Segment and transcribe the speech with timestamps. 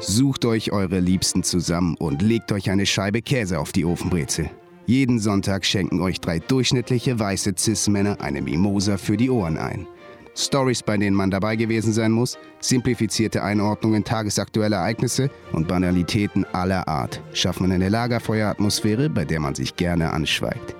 [0.00, 4.50] Sucht euch eure Liebsten zusammen und legt euch eine Scheibe Käse auf die Ofenbrezel.
[4.86, 9.86] Jeden Sonntag schenken euch drei durchschnittliche weiße Cis-Männer eine Mimosa für die Ohren ein.
[10.34, 16.88] Stories, bei denen man dabei gewesen sein muss, simplifizierte Einordnungen tagesaktueller Ereignisse und Banalitäten aller
[16.88, 20.79] Art schaffen eine Lagerfeueratmosphäre, bei der man sich gerne anschweigt.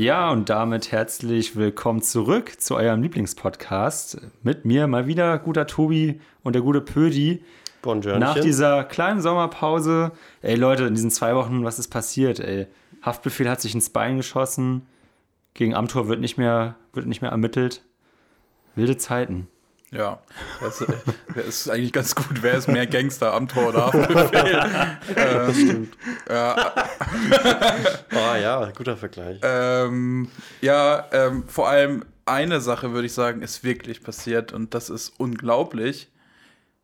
[0.00, 4.16] Ja, und damit herzlich willkommen zurück zu eurem Lieblingspodcast.
[4.42, 7.44] Mit mir mal wieder guter Tobi und der gute Pödi.
[7.84, 12.66] Nach dieser kleinen Sommerpause, ey Leute, in diesen zwei Wochen, was ist passiert, ey?
[13.02, 14.86] Haftbefehl hat sich ins Bein geschossen,
[15.52, 17.82] gegen Amtor wird nicht mehr, wird nicht mehr ermittelt.
[18.76, 19.48] Wilde Zeiten.
[19.92, 20.20] Ja,
[20.60, 20.84] das,
[21.34, 22.42] das, ist eigentlich ganz gut.
[22.42, 24.96] Wer ist mehr Gangster, Amtor oder Haftbefehl?
[25.16, 25.96] das stimmt.
[26.28, 26.72] Ja.
[28.12, 29.40] oh ja, guter Vergleich.
[29.42, 30.28] Ähm,
[30.60, 35.12] ja, ähm, vor allem eine Sache würde ich sagen, ist wirklich passiert und das ist
[35.18, 36.08] unglaublich.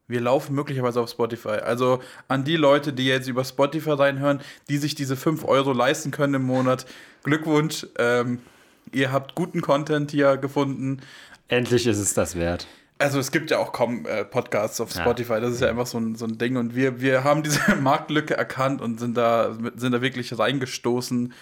[0.08, 1.60] Wir laufen möglicherweise auf Spotify.
[1.64, 6.10] Also an die Leute, die jetzt über Spotify reinhören, die sich diese 5 Euro leisten
[6.10, 6.86] können im Monat.
[7.22, 7.86] Glückwunsch.
[7.98, 8.40] Ähm,
[8.92, 11.00] ihr habt guten Content hier gefunden.
[11.48, 12.66] Endlich ist es das wert.
[12.98, 15.40] Also es gibt ja auch kaum äh, Podcasts auf Spotify, ja.
[15.40, 16.56] das ist ja einfach so ein, so ein Ding.
[16.56, 21.32] Und wir, wir haben diese Marktlücke erkannt und sind da, sind da wirklich reingestoßen.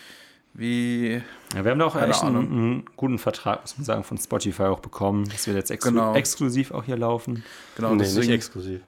[0.56, 1.20] Wie.
[1.54, 4.64] Ja, wir haben da auch echt einen, einen, guten Vertrag, muss man sagen, von Spotify
[4.64, 6.14] auch bekommen, dass wir jetzt exklu genau.
[6.14, 7.44] exklusiv auch hier laufen.
[7.76, 8.80] Genau, nee, deswegen, nicht exklusiv.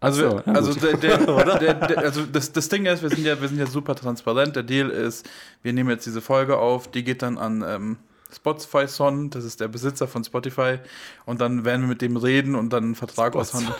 [0.00, 1.18] Also, so, also, der, der,
[1.58, 4.56] der, der, also das, das Ding ist, wir sind, ja, wir sind ja super transparent.
[4.56, 5.28] Der Deal ist,
[5.62, 7.96] wir nehmen jetzt diese Folge auf, die geht dann an ähm,
[8.34, 10.78] Spotify Son, das ist der Besitzer von Spotify.
[11.26, 13.74] Und dann werden wir mit dem reden und dann einen Vertrag aushandeln.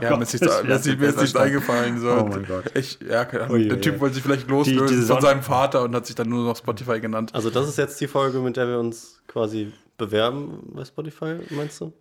[0.00, 2.00] Ja, mir ist nichts eingefallen.
[2.00, 2.10] So.
[2.10, 2.64] Oh mein Gott.
[2.74, 6.16] Ich, ja, der Typ wollte sich vielleicht loslösen die, von seinem Vater und hat sich
[6.16, 7.34] dann nur noch Spotify genannt.
[7.34, 11.80] Also, das ist jetzt die Folge, mit der wir uns quasi bewerben bei Spotify, meinst
[11.80, 11.92] du?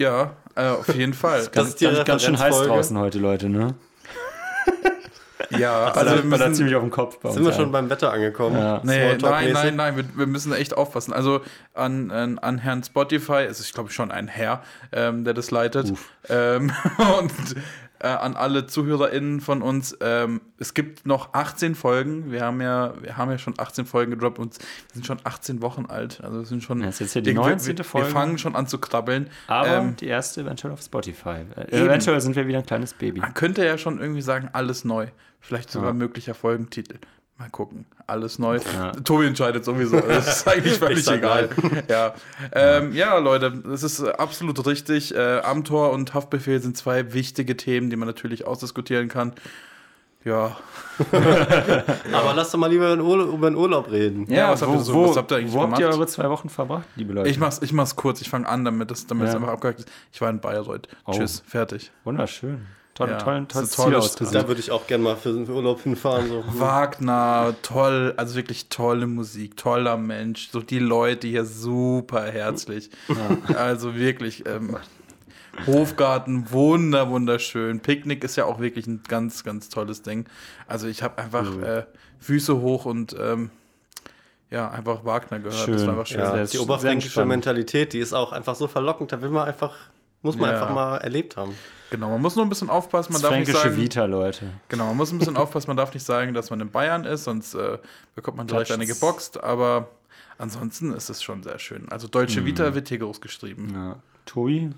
[0.00, 1.40] Ja, äh, auf jeden Fall.
[1.40, 3.74] das, das ist die ganz, ganz schön heiß draußen heute, Leute, ne?
[5.58, 7.18] Ja, also wir müssen, ziemlich auf dem Kopf.
[7.18, 8.56] Bei sind wir schon beim Wetter angekommen?
[8.56, 8.80] Ja.
[8.82, 11.12] Nee, nein, nein, nein, wir, wir, müssen echt aufpassen.
[11.12, 11.40] Also
[11.74, 14.62] an, an, an Herrn Spotify, es ist glaube ich schon ein Herr,
[14.92, 15.92] ähm, der das leitet.
[16.28, 16.72] Ähm,
[17.18, 17.32] und
[18.02, 19.96] äh, an alle ZuhörerInnen von uns.
[20.00, 22.32] Ähm, es gibt noch 18 Folgen.
[22.32, 25.62] Wir haben ja, wir haben ja schon 18 Folgen gedroppt und wir sind schon 18
[25.62, 26.20] Wochen alt.
[26.22, 26.80] Also wir sind schon.
[26.80, 27.78] Das ist jetzt hier die 19.
[27.78, 28.08] Wir, Folge.
[28.08, 29.30] Wir fangen schon an zu krabbeln.
[29.46, 31.44] Aber ähm, die erste eventuell auf Spotify.
[31.56, 33.20] Äh, eventuell sind wir wieder ein kleines Baby.
[33.20, 35.06] Man könnte ja schon irgendwie sagen, alles neu.
[35.40, 35.94] Vielleicht sogar ja.
[35.94, 36.98] möglicher Folgentitel.
[37.38, 37.86] Mal gucken.
[38.06, 38.60] Alles neu.
[38.74, 38.92] Ja.
[38.92, 40.00] Tobi entscheidet sowieso.
[40.06, 41.48] Das ist eigentlich völlig egal.
[41.88, 42.14] Ja.
[42.52, 43.18] Ähm, ja.
[43.18, 45.14] Leute, das ist absolut richtig.
[45.14, 49.32] Äh, Amtor und Haftbefehl sind zwei wichtige Themen, die man natürlich ausdiskutieren kann.
[50.24, 50.56] Ja.
[52.12, 54.26] Aber lass doch mal lieber über den Urlaub reden.
[54.30, 55.72] Ja, was, habt, ihr so, wo, was habt ihr eigentlich wo gemacht?
[55.72, 57.28] habt ihr eure zwei Wochen verbracht, liebe Leute?
[57.28, 59.34] Ich mach's, ich mach's kurz, ich fange an, damit es damit ja.
[59.34, 59.88] einfach abgehakt ist.
[60.12, 60.88] Ich war in Bayreuth.
[61.06, 61.12] Oh.
[61.12, 61.90] Tschüss, fertig.
[62.04, 62.66] Wunderschön.
[62.94, 64.34] Toll, ja, toll, tolles Ziel ausgesucht.
[64.34, 66.28] Da würde ich auch gerne mal für den Urlaub hinfahren.
[66.28, 66.44] So.
[66.58, 70.50] Wagner, toll, also wirklich tolle Musik, toller Mensch.
[70.50, 72.90] So die Leute hier super herzlich.
[73.08, 73.56] Ja.
[73.56, 74.44] Also wirklich.
[74.46, 74.76] Ähm,
[75.66, 77.80] Hofgarten, wunder, wunderschön.
[77.80, 80.26] Picknick ist ja auch wirklich ein ganz, ganz tolles Ding.
[80.66, 81.62] Also ich habe einfach mhm.
[81.62, 81.82] äh,
[82.20, 83.50] Füße hoch und ähm,
[84.50, 85.64] ja, einfach Wagner gehört.
[85.64, 85.74] Schön.
[85.74, 86.20] Das war einfach schön.
[86.20, 89.12] Ja, die oberfränkische Mentalität, die ist auch einfach so verlockend.
[89.12, 89.74] Da will man einfach,
[90.22, 90.54] muss man ja.
[90.54, 91.54] einfach mal erlebt haben.
[91.90, 93.12] Genau, man muss nur ein bisschen aufpassen.
[93.12, 94.46] Man das darf nicht sagen, Vita, Leute.
[94.68, 95.68] Genau, man muss ein bisschen aufpassen.
[95.68, 97.78] Man darf nicht sagen, dass man in Bayern ist, sonst äh,
[98.14, 99.42] bekommt man direkt eine geboxt.
[99.42, 99.88] Aber
[100.38, 101.90] ansonsten ist es schon sehr schön.
[101.90, 102.46] Also Deutsche mhm.
[102.46, 103.72] Vita wird hier groß geschrieben.
[103.74, 103.96] Ja.
[104.24, 104.70] Tobi?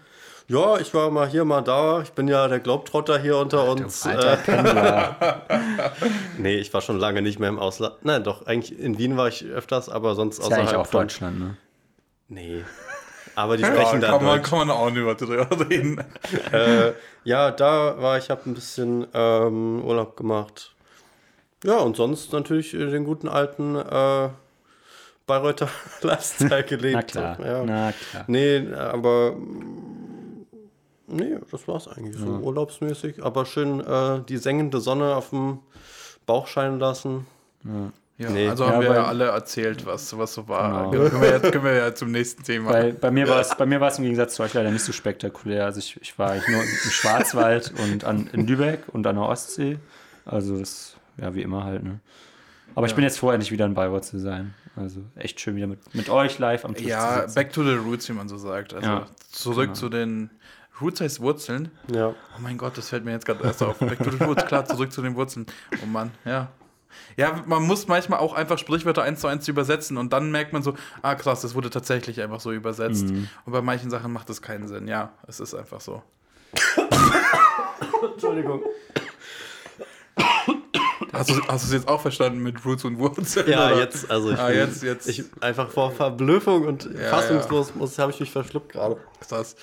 [0.49, 2.03] Ja, ich war mal hier, mal da.
[2.03, 4.05] Ich bin ja der Globetrotter hier unter Ach, uns.
[4.05, 5.15] Alter
[5.49, 5.61] äh,
[6.39, 7.95] nee, ich war schon lange nicht mehr im Ausland.
[8.03, 11.39] Nein, doch, eigentlich in Wien war ich öfters, aber sonst ist außerhalb ja auch Deutschland,
[11.39, 11.57] ne?
[12.29, 12.65] Nee.
[13.35, 16.05] Aber die sprechen ja, da kann man, kann man auch nicht drüber reden.
[16.53, 16.93] äh,
[17.25, 20.75] ja, da war ich, habe ein bisschen ähm, Urlaub gemacht.
[21.65, 24.29] Ja, und sonst natürlich den guten alten äh,
[25.27, 25.69] Bayreuther
[26.03, 26.95] Lifestyle gelebt.
[26.95, 27.65] Na klar, ja.
[27.65, 28.25] na klar.
[28.27, 29.35] Nee, aber
[31.07, 33.23] nee, das war's eigentlich so urlaubsmäßig.
[33.25, 35.61] Aber schön äh, die sengende Sonne auf dem
[36.27, 37.27] Bauch scheinen lassen.
[37.65, 37.93] Ja.
[38.17, 38.49] Ja, nee.
[38.49, 40.91] also haben ja, wir ja alle erzählt, was, was so war.
[40.91, 41.09] Genau.
[41.09, 42.71] Können, wir jetzt, können wir ja zum nächsten Thema.
[42.71, 44.85] Bei, bei mir war es bei mir war es im Gegensatz zu euch leider nicht
[44.85, 45.65] so spektakulär.
[45.65, 49.25] Also ich, ich war eigentlich nur im Schwarzwald und an, in Lübeck und an der
[49.25, 49.79] Ostsee.
[50.25, 51.99] Also das, ja, wie immer halt, ne?
[52.77, 52.91] Aber ja.
[52.91, 54.55] ich bin jetzt froh, endlich wieder in Bayreuth zu sein.
[54.77, 58.09] Also echt schön wieder mit, mit euch live am Tisch Ja, back to the roots,
[58.09, 58.75] wie man so sagt.
[58.75, 59.75] Also ja, zurück genau.
[59.75, 60.31] zu den
[60.81, 61.71] Roots heißt Wurzeln.
[61.93, 62.09] Ja.
[62.09, 63.79] Oh mein Gott, das fällt mir jetzt gerade erst auf.
[63.79, 65.47] Back to the roots, klar, zurück zu den Wurzeln.
[65.83, 66.49] Oh Mann, ja.
[67.17, 70.63] Ja, man muss manchmal auch einfach Sprichwörter eins zu eins übersetzen und dann merkt man
[70.63, 73.07] so, ah krass, das wurde tatsächlich einfach so übersetzt.
[73.07, 73.29] Mhm.
[73.45, 74.89] Und bei manchen Sachen macht das keinen Sinn.
[74.89, 76.03] Ja, es ist einfach so.
[78.15, 78.63] Entschuldigung.
[81.13, 83.49] Hast du, hast du es jetzt auch verstanden mit Roots und Wurzeln?
[83.49, 83.79] Ja, oder?
[83.79, 85.09] jetzt, also ich, ah, jetzt, jetzt.
[85.09, 88.03] ich einfach vor Verblüffung und ja, fassungslos ja.
[88.03, 88.97] habe ich mich verschluckt gerade.
[89.21, 89.55] Krass.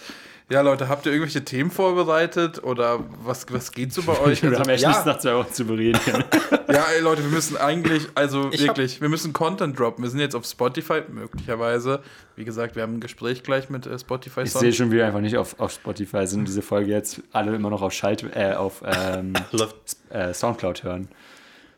[0.52, 4.44] Ja, Leute, habt ihr irgendwelche Themen vorbereitet oder was, was geht so bei euch?
[4.44, 4.90] wir also, haben echt ja.
[4.90, 5.98] nichts nach zwei Wochen zu bereden.
[6.68, 10.04] ja, ey, Leute, wir müssen eigentlich, also ich wirklich, wir müssen Content droppen.
[10.04, 12.02] Wir sind jetzt auf Spotify, möglicherweise.
[12.36, 14.42] Wie gesagt, wir haben ein Gespräch gleich mit äh, Spotify.
[14.42, 17.56] Ich sehe schon, wie wir einfach nicht auf, auf Spotify sind, diese Folge jetzt alle
[17.56, 19.32] immer noch auf Schalt, äh, auf ähm,
[20.10, 21.08] äh, Soundcloud hören.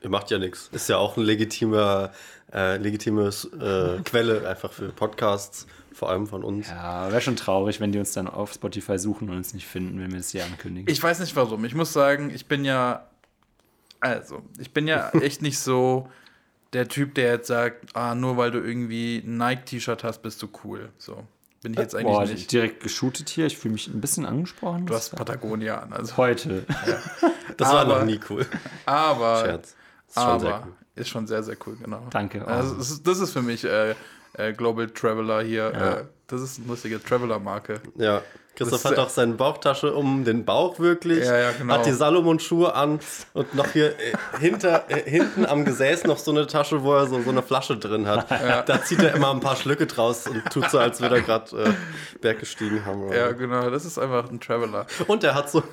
[0.02, 0.70] Ihr macht ja nichts.
[0.72, 2.10] Ist ja auch eine legitime,
[2.52, 6.70] äh, legitime äh, Quelle einfach für Podcasts vor allem von uns.
[6.70, 10.00] Ja, wäre schon traurig, wenn die uns dann auf Spotify suchen und uns nicht finden,
[10.00, 10.92] wenn wir es hier ankündigen.
[10.92, 11.64] Ich weiß nicht warum.
[11.66, 13.08] Ich muss sagen, ich bin ja.
[14.00, 16.10] Also, ich bin ja echt nicht so
[16.74, 20.50] der Typ, der jetzt sagt, ah, nur weil du irgendwie ein Nike-T-Shirt hast, bist du
[20.64, 20.90] cool.
[20.98, 21.24] So.
[21.62, 22.52] Bin ich jetzt eigentlich Boah, nicht.
[22.52, 23.46] direkt geshootet hier.
[23.46, 24.86] Ich fühle mich ein bisschen angesprochen.
[24.86, 25.94] Du hast Patagonia an.
[25.94, 26.18] Also.
[26.18, 26.66] Heute.
[26.88, 27.30] Ja.
[27.58, 28.48] Das aber, war noch nie cool.
[28.86, 29.42] Aber.
[29.42, 29.76] Scherz.
[30.08, 30.74] Ist schon aber, cool.
[30.96, 32.08] Ist schon sehr, sehr cool, genau.
[32.10, 32.48] Danke.
[32.48, 33.94] Also, das, ist, das ist für mich äh,
[34.34, 35.72] äh, Global Traveler hier.
[35.74, 35.94] Ja.
[36.00, 37.82] Äh, das ist eine lustige Traveler-Marke.
[37.96, 38.22] Ja.
[38.56, 41.74] Christoph hat auch seine Bauchtasche um den Bauch wirklich, ja, ja, genau.
[41.74, 43.00] hat die Salomon-Schuhe an
[43.34, 47.08] und noch hier äh, hinter, äh, hinten am Gesäß noch so eine Tasche, wo er
[47.08, 48.30] so, so eine Flasche drin hat.
[48.30, 48.62] Ja.
[48.62, 51.64] Da zieht er immer ein paar Schlücke draus und tut so, als würde er gerade
[51.64, 51.74] äh,
[52.22, 53.04] Berg gestiegen haben.
[53.04, 53.18] Oder?
[53.18, 54.86] Ja, genau, das ist einfach ein Traveler.
[55.08, 55.64] Und er hat so,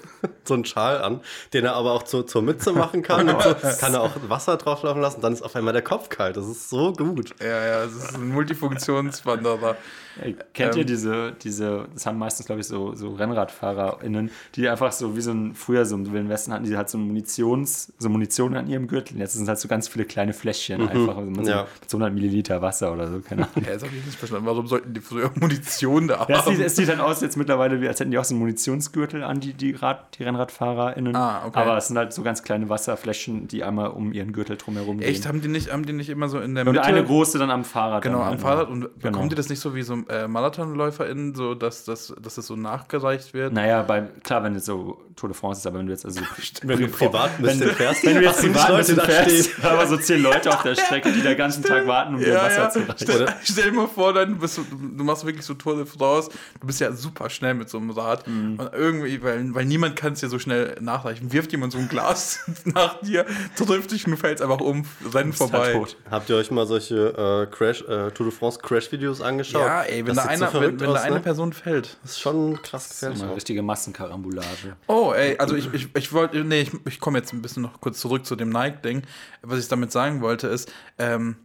[0.44, 1.20] so einen Schal an,
[1.52, 3.28] den er aber auch zu, zur Mütze machen kann.
[3.28, 6.36] und so kann er auch Wasser drauflaufen lassen, dann ist auf einmal der Kopf kalt.
[6.36, 7.34] Das ist so gut.
[7.40, 9.76] Ja, ja, es ist ein Multifunktionswanderer.
[10.20, 14.68] Ey, kennt ähm, ihr diese, diese, das haben meistens, glaube ich, so, so RennradfahrerInnen, die
[14.68, 17.92] einfach so wie so ein, früher so im Wilden Westen hatten, die halt so Munitions,
[17.98, 19.18] so Munition an ihrem Gürtel.
[19.18, 21.66] Jetzt sind halt so ganz viele kleine Fläschchen mhm, einfach, also mit, ja.
[21.86, 23.64] so, 100 Milliliter Wasser oder so, keine Ahnung.
[23.66, 24.46] Ja, das habe ich nicht verstanden.
[24.46, 26.32] Warum sollten die früher Munition da haben?
[26.32, 28.34] Ja, es, sieht, es sieht dann aus jetzt mittlerweile, wie, als hätten die auch so
[28.34, 31.14] einen Munitionsgürtel an, die, die, Rad, die RennradfahrerInnen.
[31.16, 31.58] Ah, okay.
[31.58, 35.08] Aber es sind halt so ganz kleine Wasserfläschchen, die einmal um ihren Gürtel drumherum gehen.
[35.08, 35.26] Echt?
[35.26, 36.78] Haben die nicht, haben die nicht immer so in der Mitte?
[36.78, 38.02] Und eine große dann am Fahrrad.
[38.02, 38.68] Genau, am Fahrrad.
[38.68, 38.92] Und genau.
[38.98, 42.46] bekommen die das nicht so wie so äh, Marathonläufer LäuferInnen, so dass, dass, dass es
[42.46, 43.52] so nachgereicht wird?
[43.52, 46.20] Naja, bei, klar, wenn es so Tour de France ist, aber wenn du jetzt also
[46.62, 49.96] wenn du privat ein bisschen fährst, wenn du jetzt privat ein bisschen fährst, aber so
[49.98, 52.70] zehn Leute auf der Strecke, die den ganzen Tag warten, um ja, dir Wasser ja.
[52.70, 52.96] zu reichen.
[52.98, 56.30] Stell, stell dir mal vor, dann bist du, du machst wirklich so Tour de France,
[56.58, 58.58] du bist ja super schnell mit so einem Rad mhm.
[58.58, 61.88] und irgendwie, weil, weil niemand kann es dir so schnell nachreichen, wirft jemand so ein
[61.88, 65.74] Glas nach dir, trifft dich und du fällst einfach um, rennen vorbei.
[65.74, 69.60] Halt Habt ihr euch mal solche äh, Crash, äh, Tour de France Crash-Videos angeschaut?
[69.60, 71.20] Ja, ey, wenn da einer, so wenn, wenn da eine ne?
[71.20, 71.98] Person fällt.
[72.02, 73.18] Das ist schon krass gefährlich.
[73.18, 74.76] Das ist eine richtige Massenkarambolage.
[74.86, 77.80] Oh, ey, also ich, ich, ich wollte, nee, ich, ich komme jetzt ein bisschen noch
[77.80, 79.02] kurz zurück zu dem Nike-Ding.
[79.42, 81.36] Was ich damit sagen wollte, ist, ähm,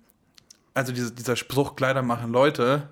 [0.73, 2.89] also diese, dieser Spruch, Kleider machen Leute,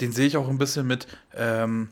[0.00, 1.88] den sehe ich auch ein bisschen mit ähm,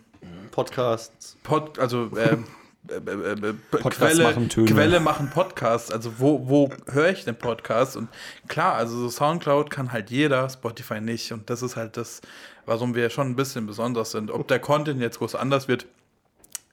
[0.51, 1.37] Podcasts.
[1.43, 2.45] Pod, also ähm,
[2.89, 3.55] äh, äh, äh,
[3.91, 5.91] Quelle, machen Quelle machen Podcasts.
[5.91, 7.97] Also wo, wo höre ich den Podcast?
[7.97, 8.09] Und
[8.49, 11.33] klar, also so Soundcloud kann halt jeder, Spotify nicht.
[11.33, 12.21] Und das ist halt das,
[12.67, 14.31] warum wir schon ein bisschen besonders sind.
[14.31, 15.87] Ob der Content jetzt groß anders wird,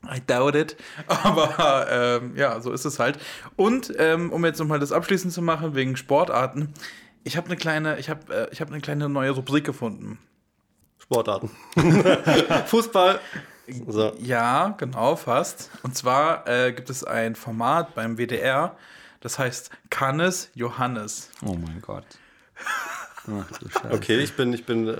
[0.06, 0.75] I doubt it.
[1.07, 3.18] Aber ähm, ja, so ist es halt.
[3.56, 6.74] Und ähm, um jetzt nochmal das abschließend zu machen, wegen Sportarten,
[7.24, 10.19] ich habe eine kleine, ich habe äh, ich hab eine kleine neue Rubrik gefunden.
[11.00, 11.50] Sportarten.
[12.68, 13.19] Fußball.
[13.88, 14.13] So.
[14.19, 15.69] Ja, genau, fast.
[15.83, 18.76] Und zwar äh, gibt es ein Format beim WDR,
[19.21, 21.30] das heißt Kannes Johannes.
[21.45, 22.06] Oh mein Gott.
[23.28, 24.97] Ach, okay, ich bin, ich bin äh,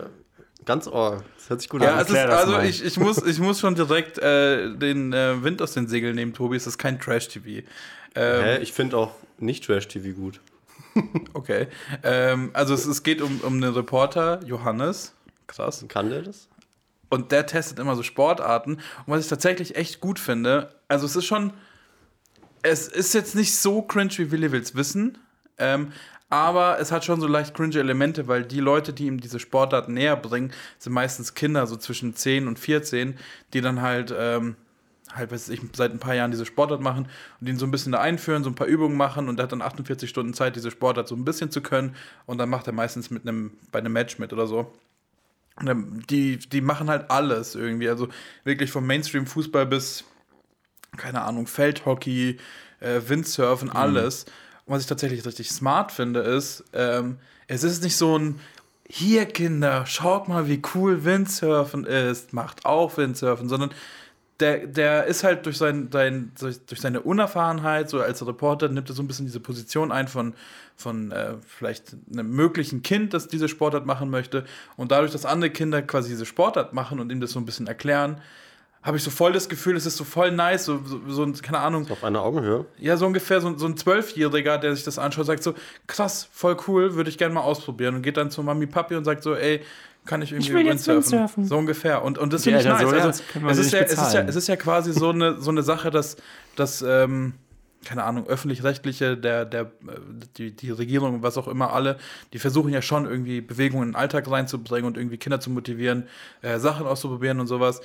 [0.66, 1.24] Ganz ohr.
[1.38, 2.06] Das hört sich gut ja, an.
[2.06, 5.88] Ist, also ich, ich, muss, ich muss schon direkt äh, den äh, Wind aus den
[5.88, 6.56] Segeln nehmen, Tobi.
[6.56, 7.66] Es ist kein Trash-TV.
[8.16, 8.58] Ähm, Hä?
[8.60, 10.40] Ich finde auch nicht Trash-TV gut.
[11.34, 11.68] okay.
[12.04, 15.14] Ähm, also es, es geht um, um einen Reporter, Johannes.
[15.48, 15.84] Krass.
[15.88, 16.48] Kann der das?
[17.10, 18.76] Und der testet immer so Sportarten.
[18.76, 21.54] Und was ich tatsächlich echt gut finde, also es ist schon,
[22.62, 25.18] es ist jetzt nicht so cringe, wie Willi will's wissen.
[25.58, 25.92] Ähm,
[26.34, 29.88] aber es hat schon so leicht cringe Elemente, weil die Leute, die ihm diese Sportart
[29.88, 33.20] näher bringen, sind meistens Kinder, so zwischen 10 und 14,
[33.54, 34.56] die dann halt, ähm,
[35.14, 37.08] halt, weiß ich, seit ein paar Jahren diese Sportart machen
[37.40, 39.52] und ihn so ein bisschen da einführen, so ein paar Übungen machen und er hat
[39.52, 42.74] dann 48 Stunden Zeit, diese Sportart so ein bisschen zu können und dann macht er
[42.74, 44.74] meistens mit einem, bei einem Match mit oder so.
[46.10, 48.08] Die, die machen halt alles irgendwie, also
[48.44, 50.04] wirklich vom Mainstream-Fußball bis,
[50.98, 52.38] keine Ahnung, Feldhockey,
[52.80, 53.76] äh, Windsurfen, mhm.
[54.66, 57.18] Was ich tatsächlich richtig smart finde, ist, ähm,
[57.48, 58.40] es ist nicht so ein
[58.88, 63.72] hier Kinder, schaut mal, wie cool Windsurfen ist, macht auch Windsurfen, sondern
[64.40, 68.96] der, der ist halt durch, sein, sein, durch seine Unerfahrenheit, so als Reporter, nimmt er
[68.96, 70.34] so ein bisschen diese Position ein von,
[70.76, 74.44] von äh, vielleicht einem möglichen Kind, das diese Sportart machen möchte.
[74.76, 77.68] Und dadurch, dass andere Kinder quasi diese Sportart machen und ihm das so ein bisschen
[77.68, 78.22] erklären,
[78.84, 81.60] habe ich so voll das Gefühl, es ist so voll nice, so, so, so keine
[81.60, 81.90] Ahnung.
[81.90, 82.66] Auf einer Augenhöhe?
[82.78, 85.54] Ja, so ungefähr so, so ein Zwölfjähriger, der sich das anschaut, sagt so,
[85.88, 87.96] krass, voll cool, würde ich gerne mal ausprobieren.
[87.96, 89.62] Und geht dann zu Mami, Papi und sagt so, ey,
[90.06, 91.00] kann ich irgendwie ich will Windsurfen.
[91.02, 91.46] Jetzt Windsurfen.
[91.46, 92.04] So ungefähr.
[92.04, 92.82] Und, und das finde ich nice.
[92.82, 95.50] So, also, es, ist ja, es, ist ja, es ist ja quasi so eine, so
[95.50, 96.18] eine Sache, dass,
[96.58, 97.36] dass ähm,
[97.86, 99.72] keine Ahnung, öffentlich-rechtliche, der, der,
[100.38, 101.98] die, die Regierung, was auch immer, alle,
[102.32, 106.08] die versuchen ja schon irgendwie Bewegungen in den Alltag reinzubringen und irgendwie Kinder zu motivieren,
[106.42, 107.82] äh, Sachen auszuprobieren und sowas.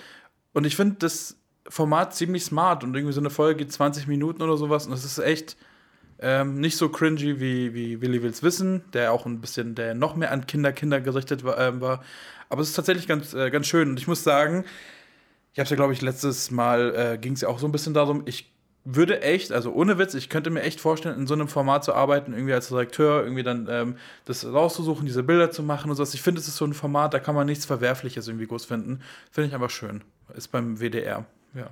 [0.53, 1.37] Und ich finde das
[1.69, 5.05] Format ziemlich smart und irgendwie so eine Folge geht 20 Minuten oder sowas und das
[5.05, 5.57] ist echt
[6.21, 10.17] ähm, nicht so cringy wie, wie Willi Wills Wissen, der auch ein bisschen, der noch
[10.17, 11.59] mehr an Kinder, Kinder gerichtet war.
[11.59, 12.03] Äh, war.
[12.49, 14.65] Aber es ist tatsächlich ganz, äh, ganz schön und ich muss sagen,
[15.53, 17.73] ich habe es ja, glaube ich, letztes Mal äh, ging es ja auch so ein
[17.73, 18.51] bisschen darum, ich
[18.95, 21.93] würde echt, also ohne Witz, ich könnte mir echt vorstellen, in so einem Format zu
[21.93, 26.03] arbeiten, irgendwie als Redakteur, irgendwie dann ähm, das rauszusuchen, diese Bilder zu machen und so.
[26.03, 29.01] Ich finde, es ist so ein Format, da kann man nichts Verwerfliches irgendwie groß finden.
[29.31, 30.03] Finde ich einfach schön.
[30.35, 31.71] Ist beim WDR, ja.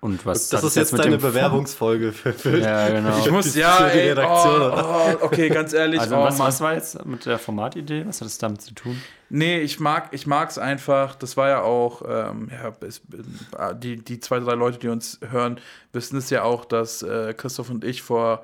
[0.00, 3.18] Und was das ist jetzt, jetzt deine Bewerbungsfolge für, für, ja, genau.
[3.18, 4.62] Ich muss ja für die Redaktion.
[4.62, 6.00] Ey, oh, oh, okay, ganz ehrlich.
[6.00, 8.06] Also oh, was, was, war jetzt mit der Formatidee?
[8.06, 8.98] Was hat das damit zu tun?
[9.28, 11.16] Nee, ich mag ich mag's einfach.
[11.16, 13.02] Das war ja auch ähm, ja, es,
[13.74, 15.60] die die zwei drei Leute, die uns hören,
[15.92, 18.42] wissen es ja auch, dass äh, Christoph und ich vor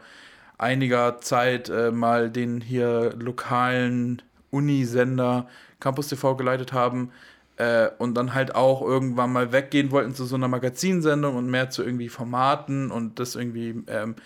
[0.58, 4.20] einiger Zeit äh, mal den hier lokalen
[4.50, 5.48] Unisender
[5.80, 7.12] Campus TV geleitet haben
[7.56, 11.70] äh, und dann halt auch irgendwann mal weggehen wollten zu so einer Magazinsendung und mehr
[11.70, 14.16] zu irgendwie Formaten und das irgendwie ähm,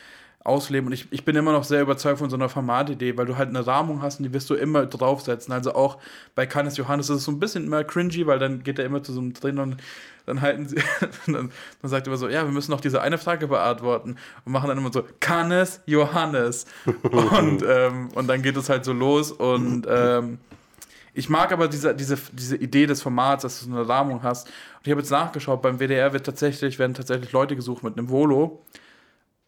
[0.42, 0.87] ausleben.
[0.87, 3.50] Und ich, ich bin immer noch sehr überzeugt von so einer Formatidee, weil du halt
[3.50, 5.52] eine Rahmung hast und die wirst du immer draufsetzen.
[5.52, 5.99] Also auch
[6.34, 9.02] bei Cannes Johannes ist es so ein bisschen immer cringy, weil dann geht er immer
[9.02, 9.76] zu so einem Trainer und
[10.26, 10.76] dann halten sie,
[11.26, 11.50] dann,
[11.82, 14.68] dann sagt er immer so, ja, wir müssen noch diese eine Frage beantworten und machen
[14.68, 16.64] dann immer so, Cannes Johannes.
[17.02, 20.38] und, ähm, und dann geht es halt so los und ähm,
[21.12, 24.47] ich mag aber diese, diese, diese Idee des Formats, dass du so eine Rahmung hast.
[24.47, 28.09] Und ich habe jetzt nachgeschaut, beim WDR wird tatsächlich, werden tatsächlich Leute gesucht mit einem
[28.09, 28.64] Volo.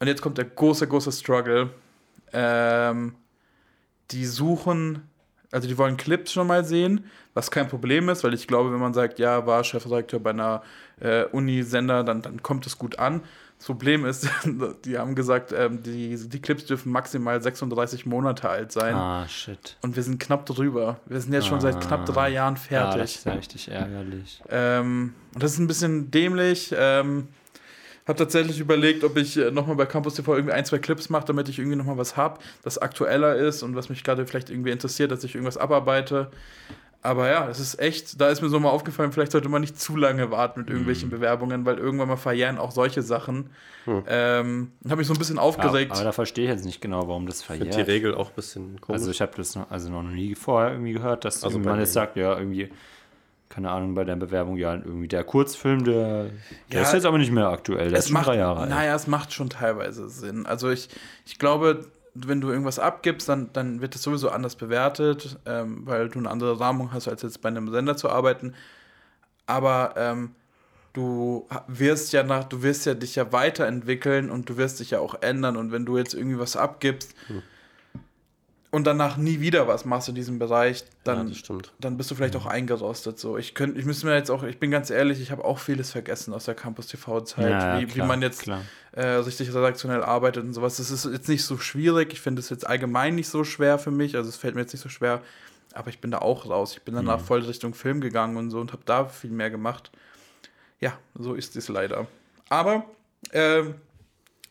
[0.01, 1.71] Und jetzt kommt der große, große Struggle.
[2.33, 3.15] Ähm,
[4.11, 5.09] die suchen,
[5.53, 7.05] also die wollen Clips schon mal sehen,
[7.35, 10.63] was kein Problem ist, weil ich glaube, wenn man sagt, ja, war Chefredakteur bei einer
[10.99, 13.23] äh, Uni-Sender, dann, dann kommt es gut an.
[13.59, 14.29] Das Problem ist,
[14.85, 18.95] die haben gesagt, ähm, die, die Clips dürfen maximal 36 Monate alt sein.
[18.95, 19.77] Ah, shit.
[19.83, 20.99] Und wir sind knapp drüber.
[21.07, 21.49] Wir sind jetzt ah.
[21.49, 22.95] schon seit knapp drei Jahren fertig.
[22.95, 24.43] Ja, das ist ja richtig ärgerlich.
[24.49, 26.75] Ähm, und das ist ein bisschen dämlich.
[26.77, 27.29] Ähm,
[28.07, 31.27] habe tatsächlich überlegt, ob ich äh, nochmal bei Campus TV irgendwie ein, zwei Clips mache,
[31.27, 34.71] damit ich irgendwie nochmal was habe, das aktueller ist und was mich gerade vielleicht irgendwie
[34.71, 36.31] interessiert, dass ich irgendwas abarbeite.
[37.05, 39.79] Aber ja, es ist echt, da ist mir so mal aufgefallen, vielleicht sollte man nicht
[39.79, 41.15] zu lange warten mit irgendwelchen mhm.
[41.15, 43.51] Bewerbungen, weil irgendwann mal verjähren auch solche Sachen.
[43.87, 44.05] Mhm.
[44.07, 45.91] Ähm, habe mich so ein bisschen aufgeregt.
[45.91, 47.71] Ja, aber da verstehe ich jetzt nicht genau, warum das verjährt.
[47.71, 49.01] Ich die Regel auch ein bisschen komisch.
[49.01, 51.93] Also ich habe das noch, also noch nie vorher irgendwie gehört, dass also man jetzt
[51.93, 52.71] sagt, ja, irgendwie,
[53.53, 56.31] keine Ahnung, bei der Bewerbung, ja, irgendwie der Kurzfilm, der,
[56.73, 58.71] der ja, ist jetzt aber nicht mehr aktuell, der ist schon macht, drei Jahre alt.
[58.71, 60.47] Naja, es macht schon teilweise Sinn.
[60.47, 60.89] Also ich,
[61.27, 66.09] ich glaube, wenn du irgendwas abgibst, dann, dann wird es sowieso anders bewertet, ähm, weil
[66.09, 68.55] du eine andere Rahmung hast, als jetzt bei einem Sender zu arbeiten.
[69.47, 70.31] Aber ähm,
[70.95, 75.01] du wirst ja nach, du wirst ja dich ja weiterentwickeln und du wirst dich ja
[75.01, 75.59] auch ändern.
[75.59, 77.43] Und wenn du jetzt irgendwie was abgibst, hm
[78.73, 82.35] und danach nie wieder was machst in diesem Bereich, dann, ja, dann bist du vielleicht
[82.37, 83.19] auch eingerostet.
[83.19, 85.59] So, ich könnte, ich müsste mir jetzt auch, ich bin ganz ehrlich, ich habe auch
[85.59, 88.49] vieles vergessen aus der Campus TV-Zeit, ja, wie, wie, man jetzt
[88.93, 90.79] äh, richtig redaktionell arbeitet und sowas.
[90.79, 92.15] Das ist jetzt nicht so schwierig.
[92.15, 94.17] Ich finde es jetzt allgemein nicht so schwer für mich.
[94.17, 95.21] Also es fällt mir jetzt nicht so schwer,
[95.75, 96.73] aber ich bin da auch raus.
[96.73, 97.25] Ich bin danach mhm.
[97.25, 99.91] voll Richtung Film gegangen und so und habe da viel mehr gemacht.
[100.81, 102.07] Ja, so ist es leider.
[102.49, 102.87] Aber
[103.33, 103.65] äh,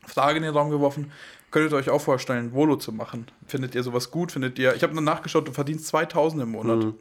[0.05, 1.11] Frage in den Raum geworfen.
[1.51, 3.27] Könntet ihr euch auch vorstellen, Volo zu machen?
[3.45, 4.31] Findet ihr sowas gut?
[4.31, 6.83] Findet ihr, ich habe nur nachgeschaut, du verdienst 2000 im Monat.
[6.83, 6.93] Hm.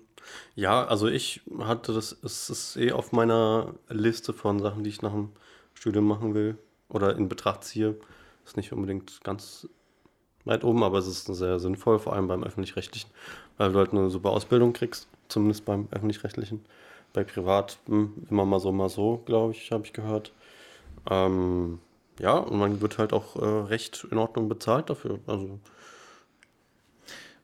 [0.54, 5.02] Ja, also ich hatte das, es ist eh auf meiner Liste von Sachen, die ich
[5.02, 5.30] nach dem
[5.74, 7.96] Studium machen will oder in Betracht ziehe.
[8.44, 9.68] Ist nicht unbedingt ganz
[10.44, 13.10] weit oben, aber es ist sehr sinnvoll, vor allem beim Öffentlich-Rechtlichen,
[13.56, 16.64] weil du halt eine super Ausbildung kriegst, zumindest beim Öffentlich-Rechtlichen.
[17.12, 20.32] Bei Privat immer mal so, mal so, glaube ich, habe ich gehört.
[21.08, 21.78] Ähm,
[22.20, 25.18] ja, und man wird halt auch äh, recht in Ordnung bezahlt dafür.
[25.26, 25.58] Also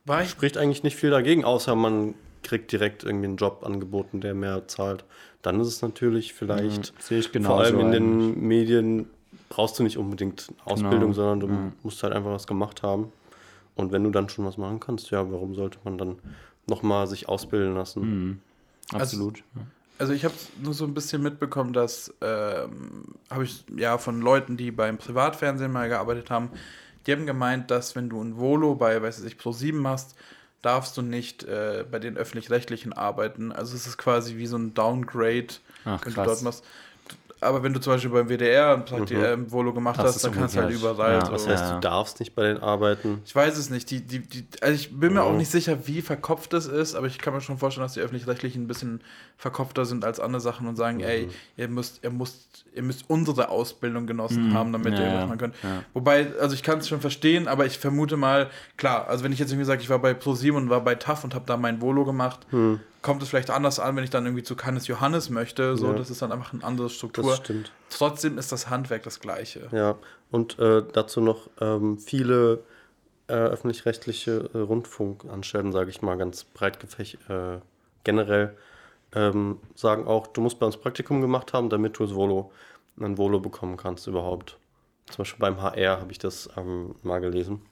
[0.05, 4.35] War spricht eigentlich nicht viel dagegen, außer man kriegt direkt irgendwie einen Job angeboten, der
[4.35, 5.05] mehr zahlt.
[5.43, 9.09] Dann ist es natürlich vielleicht, mhm, ich vor allem in den Medien,
[9.49, 11.13] brauchst du nicht unbedingt Ausbildung, genau.
[11.13, 11.73] sondern du mhm.
[11.83, 13.13] musst halt einfach was gemacht haben.
[13.75, 16.19] Und wenn du dann schon was machen kannst, ja, warum sollte man dann
[16.67, 18.01] nochmal sich ausbilden lassen?
[18.01, 18.41] Mhm.
[18.93, 19.43] Absolut.
[19.55, 19.67] Also,
[19.99, 24.57] also ich habe nur so ein bisschen mitbekommen, dass ähm, habe ich ja von Leuten,
[24.57, 26.51] die beim Privatfernsehen mal gearbeitet haben,
[27.07, 30.17] die haben gemeint, dass wenn du ein Volo bei, weiß ich, Pro 7 machst,
[30.63, 33.53] darfst du nicht äh, bei den öffentlich-rechtlichen arbeiten.
[33.53, 35.47] Also es ist quasi wie so ein Downgrade,
[35.85, 36.65] Ach, wenn du dort machst.
[37.41, 39.53] Aber wenn du zum Beispiel beim WDR ein mhm.
[39.53, 41.15] Volo gemacht hast, dann kannst du halt überall.
[41.15, 41.33] Ja, so.
[41.33, 43.21] Das heißt, du darfst nicht bei den Arbeiten.
[43.27, 43.91] Ich weiß es nicht.
[43.91, 45.27] Die, die, die, also ich bin mir mhm.
[45.27, 48.01] auch nicht sicher, wie verkopft es ist, aber ich kann mir schon vorstellen, dass die
[48.01, 49.03] öffentlich-rechtlichen ein bisschen
[49.37, 51.05] verkopfter sind als andere Sachen und sagen, mhm.
[51.05, 51.29] ey,
[51.59, 54.55] ihr müsst, ihr müsst, ihr müsst unsere Ausbildung genossen mhm.
[54.55, 55.55] haben, damit ja, ihr was machen könnt.
[55.63, 55.83] Ja.
[55.93, 59.39] Wobei, also ich kann es schon verstehen, aber ich vermute mal, klar, also wenn ich
[59.39, 61.83] jetzt irgendwie sage, ich war bei ProSieben und war bei TAF und habe da mein
[61.83, 65.31] Volo gemacht, mhm kommt es vielleicht anders an, wenn ich dann irgendwie zu Cannes Johannes
[65.31, 65.77] möchte.
[65.77, 65.93] So, ja.
[65.93, 67.31] das ist dann einfach eine andere Struktur.
[67.31, 67.71] Das stimmt.
[67.89, 69.69] Trotzdem ist das Handwerk das gleiche.
[69.71, 69.95] Ja,
[70.33, 72.65] und äh, dazu noch ähm, viele
[73.29, 77.61] äh, öffentlich-rechtliche äh, Rundfunkanstalten, sage ich mal, ganz breit gefächert, äh,
[78.03, 78.57] generell
[79.15, 82.51] ähm, sagen auch, du musst bei uns Praktikum gemacht haben, damit du das Volo,
[83.01, 84.59] ein Volo bekommen kannst überhaupt.
[85.07, 87.63] Zum Beispiel beim HR habe ich das ähm, mal gelesen.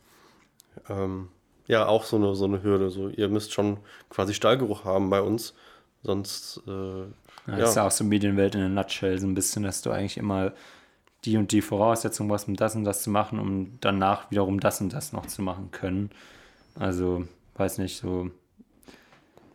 [0.89, 1.29] Ähm,
[1.67, 2.91] ja auch so eine, so eine Hürde.
[2.91, 3.79] So, ihr müsst schon
[4.11, 5.55] quasi Stallgeruch haben bei uns,
[6.03, 6.63] sonst.
[6.67, 7.57] Äh, ja, ja.
[7.59, 10.17] Das ist ja auch so Medienwelt in a nutshell, so ein bisschen, dass du eigentlich
[10.17, 10.53] immer
[11.25, 14.81] die und die Voraussetzungen hast, um das und das zu machen, um danach wiederum das
[14.81, 16.11] und das noch zu machen können.
[16.75, 18.31] Also, weiß nicht, so.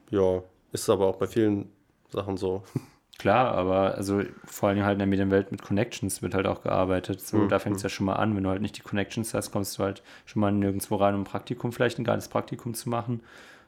[0.09, 1.69] Ja, ist aber auch bei vielen
[2.09, 2.63] Sachen so.
[3.19, 7.19] Klar, aber also vor allem halt in der Medienwelt mit Connections wird halt auch gearbeitet.
[7.19, 7.49] So, mhm.
[7.49, 8.33] da fängt es ja schon mal an.
[8.33, 11.21] Wenn du halt nicht die Connections hast, kommst du halt schon mal nirgendwo rein, um
[11.21, 13.19] ein Praktikum vielleicht ein geiles Praktikum zu machen.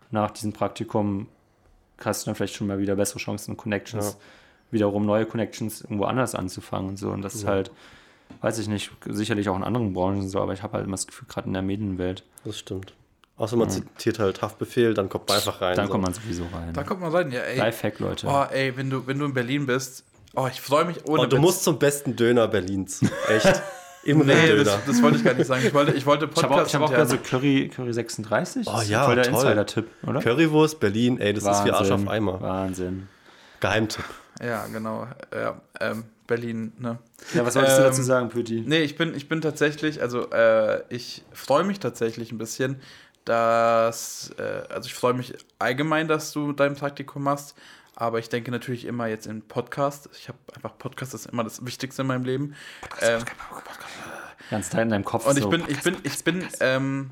[0.09, 1.27] Nach diesem Praktikum
[1.99, 4.19] hast du dann vielleicht schon mal wieder bessere Chancen, Connections, ja.
[4.71, 7.11] wiederum neue Connections irgendwo anders anzufangen und so.
[7.11, 7.39] Und das ja.
[7.41, 7.71] ist halt,
[8.39, 11.07] weiß ich nicht, sicherlich auch in anderen Branchen so, aber ich habe halt immer das
[11.07, 12.23] Gefühl, gerade in der Medienwelt.
[12.45, 12.93] Das stimmt.
[13.41, 13.73] Außer man ja.
[13.73, 15.75] zitiert halt Haftbefehl, dann kommt man einfach rein.
[15.75, 15.93] Dann so.
[15.93, 16.73] kommt man sowieso rein.
[16.73, 17.57] Dann kommt man rein, ja, ey.
[17.57, 18.27] Lifehack, Leute.
[18.27, 20.03] Oh, ey, wenn du, wenn du in Berlin bist,
[20.35, 21.23] oh, ich freue mich ohne.
[21.23, 21.41] Oh, du Witz.
[21.41, 23.01] musst zum besten Döner Berlins.
[23.29, 23.63] Echt.
[24.03, 25.63] Im nee, das, das, wollte ich gar nicht sagen.
[25.65, 26.67] Ich wollte, ich wollte Podcast.
[26.67, 28.67] Ich habe auch, hab auch gerade so Curry, Curry 36.
[28.67, 30.19] Oh ja, voll der Insider-Tipp, oder?
[30.19, 32.41] Currywurst Berlin, ey, das Wahnsinn, ist wie Arsch auf Eimer.
[32.41, 33.09] Wahnsinn.
[33.59, 34.05] Geheimtipp.
[34.43, 35.07] Ja, genau.
[35.33, 36.97] Ja, ähm, Berlin, ne?
[37.33, 38.63] Ja, was wolltest ähm, du dazu sagen, Püti?
[38.65, 42.77] Nee, ich bin, ich bin tatsächlich, also äh, ich freue mich tatsächlich ein bisschen,
[43.31, 47.55] dass, äh, also ich freue mich allgemein, dass du dein Praktikum machst,
[47.95, 50.09] aber ich denke natürlich immer jetzt in Podcast.
[50.19, 52.55] Ich habe einfach Podcast ist immer das Wichtigste in meinem Leben.
[52.81, 53.89] Podcast, ähm, Podcast, Podcast.
[54.49, 55.27] Ganz tight in deinem Kopf.
[55.27, 57.11] Und ich so, bin, ich bin, ich bin, ähm,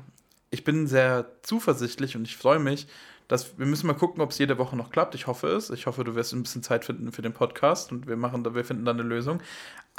[0.50, 2.86] ich bin sehr zuversichtlich und ich freue mich,
[3.26, 5.14] dass wir müssen mal gucken, ob es jede Woche noch klappt.
[5.14, 5.70] Ich hoffe es.
[5.70, 8.64] Ich hoffe, du wirst ein bisschen Zeit finden für den Podcast und wir machen, wir
[8.66, 9.40] finden da eine Lösung.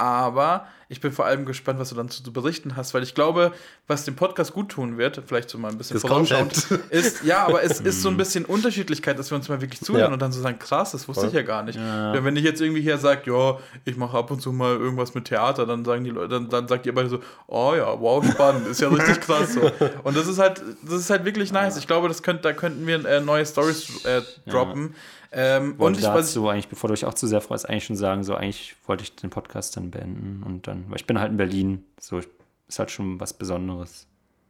[0.02, 3.52] Aber ich bin vor allem gespannt, was du dann zu, berichten hast, weil ich glaube,
[3.86, 6.52] was dem Podcast gut tun wird, vielleicht so mal ein bisschen vorausschauend,
[6.90, 10.08] ist, ja, aber es ist so ein bisschen Unterschiedlichkeit, dass wir uns mal wirklich zuhören
[10.08, 10.12] ja.
[10.12, 11.28] und dann so sagen, krass, das wusste Voll.
[11.28, 11.78] ich ja gar nicht.
[11.78, 12.24] Ja.
[12.24, 15.26] Wenn ich jetzt irgendwie hier sage, ja, ich mache ab und zu mal irgendwas mit
[15.26, 18.66] Theater, dann sagen die Leute, dann, dann sagt ihr beide so, oh ja, wow, spannend,
[18.66, 19.70] ist ja richtig krass so.
[20.02, 21.76] Und das ist halt, das ist halt wirklich nice.
[21.76, 24.88] Ich glaube, das könnt, da könnten wir äh, neue Stories äh, droppen.
[24.88, 24.98] Ja
[25.32, 28.22] ähm, und ich dazu eigentlich, bevor du dich auch zu sehr freust, eigentlich schon sagen,
[28.24, 31.36] so eigentlich wollte ich den Podcast dann beenden und dann, weil ich bin halt in
[31.36, 34.06] Berlin, so ist halt schon was Besonderes.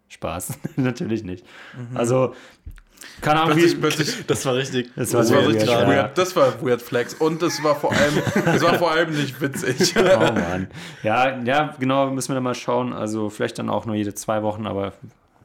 [0.09, 1.45] Spaß, natürlich nicht.
[1.75, 1.97] Mhm.
[1.97, 2.35] Also
[3.21, 4.91] keine Ahnung, plötzlich, wie, plötzlich, das war richtig.
[4.95, 6.19] Das war, das war richtig weird, weird.
[6.19, 9.95] Das war weird Flex und das war vor allem, das war vor allem nicht witzig.
[10.03, 10.69] Oh Mann.
[11.03, 12.93] Ja, ja, genau, müssen wir dann mal schauen.
[12.93, 14.93] Also vielleicht dann auch nur jede zwei Wochen, aber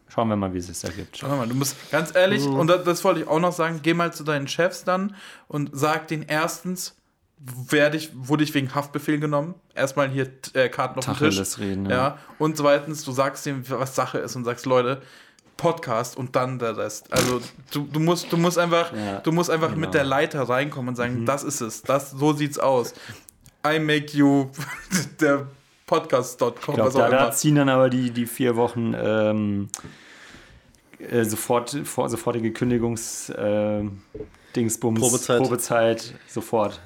[0.08, 1.18] Schauen wir mal, wie es sich ergibt.
[1.18, 2.56] Schauen wir mal, du musst ganz ehrlich, mhm.
[2.56, 5.16] und das, das, wollte ich auch noch sagen, geh mal zu deinen Chefs dann
[5.48, 6.96] und sag denen erstens,
[7.40, 9.56] werde ich, wurde ich wegen Haftbefehl genommen.
[9.76, 11.60] Erstmal hier äh, Karten auf dem Tisch.
[11.60, 11.92] Reden, ja.
[11.96, 12.18] ja.
[12.40, 15.02] Und zweitens, du sagst denen, was Sache ist und sagst, Leute,
[15.58, 17.12] Podcast und dann der Rest.
[17.12, 17.42] Also
[17.72, 19.82] du, du musst, du musst einfach, ja, du musst einfach genau.
[19.82, 21.26] mit der Leiter reinkommen und sagen, mhm.
[21.26, 22.94] das ist es, das, so sieht's aus.
[23.66, 24.50] I make you
[25.20, 25.48] der
[25.88, 26.76] podcast.com.
[26.76, 29.70] Da, da ziehen dann aber die, die vier Wochen ähm,
[31.00, 33.84] äh, sofort, vor, sofortige Kündigungs äh,
[34.56, 35.42] Dingsbums, Probezeit.
[35.42, 36.80] Probezeit sofort.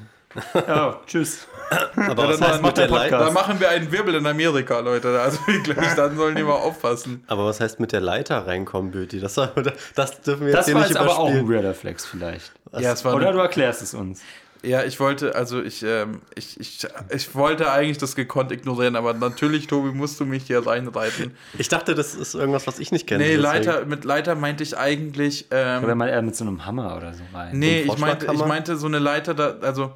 [0.53, 1.47] Ja, tschüss.
[1.95, 3.11] Aber ja, dann, macht der Podcast.
[3.11, 5.19] da machen wir einen Wirbel in Amerika, Leute.
[5.19, 7.23] Also wirklich, dann sollen die mal aufpassen.
[7.27, 9.19] Aber was heißt mit der Leiter reinkommen, Böti?
[9.19, 9.35] Das,
[9.95, 12.05] das dürfen wir jetzt das hier nicht Das war jetzt aber auch ein weirder Flex
[12.05, 12.51] vielleicht.
[12.77, 14.21] Ja, Oder du erklärst es uns.
[14.63, 19.13] Ja, ich wollte, also ich, ähm, ich, ich, ich wollte eigentlich das gekonnt ignorieren, aber
[19.13, 21.35] natürlich, Tobi, musst du mich hier reinreiten.
[21.57, 23.23] Ich dachte, das ist irgendwas, was ich nicht kenne.
[23.23, 25.47] Nee, Leiter, mit Leiter meinte ich eigentlich.
[25.49, 27.57] Ähm, oder mal eher mit so einem Hammer oder so rein.
[27.57, 29.95] Nee, so ich, meinte, ich meinte so eine Leiter, da, also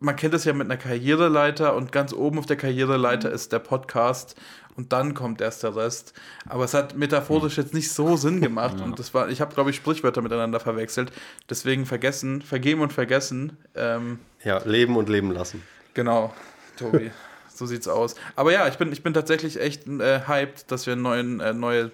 [0.00, 3.60] man kennt es ja mit einer Karriereleiter und ganz oben auf der Karriereleiter ist der
[3.60, 4.34] Podcast
[4.76, 6.12] und dann kommt erst der Rest.
[6.48, 8.78] Aber es hat metaphorisch jetzt nicht so Sinn gemacht.
[8.78, 8.84] Ja.
[8.84, 11.12] Und das war, ich habe, glaube ich, Sprichwörter miteinander verwechselt.
[11.48, 13.56] Deswegen vergessen, vergeben und vergessen.
[13.74, 15.62] Ähm, ja, leben und leben lassen.
[15.94, 16.34] Genau,
[16.78, 17.10] Tobi.
[17.54, 18.14] so sieht's aus.
[18.36, 21.90] Aber ja, ich bin, ich bin tatsächlich echt äh, hyped, dass wir neuen, äh, neue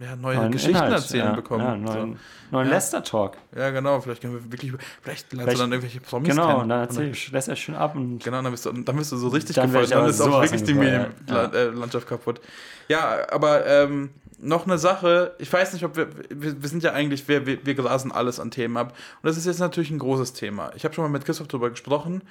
[0.00, 1.62] ja, neue neuen Geschichten Inhalt, erzählen ja, bekommen.
[1.62, 2.56] Ja, neuen, so.
[2.56, 2.74] neuen ja.
[2.74, 3.36] Lester-Talk.
[3.54, 4.00] Ja, genau.
[4.00, 6.60] Vielleicht können wir wirklich, vielleicht lernst du dann irgendwelche Promis Genau, kennen.
[6.62, 7.94] und dann erzähl ich, lässt er schön ab.
[7.94, 9.90] Und genau, dann bist du, dann bist du so richtig dann gefallen.
[9.90, 12.40] Dann ist auch wirklich die Medienlandschaft kaputt.
[12.88, 14.08] Ja, aber ähm,
[14.38, 17.58] noch eine Sache, ich weiß nicht, ob wir, wir, wir sind ja eigentlich, wir, wir,
[17.66, 18.94] wir grasen alles an Themen ab.
[19.22, 20.70] Und das ist jetzt natürlich ein großes Thema.
[20.76, 22.22] Ich habe schon mal mit Christoph darüber gesprochen,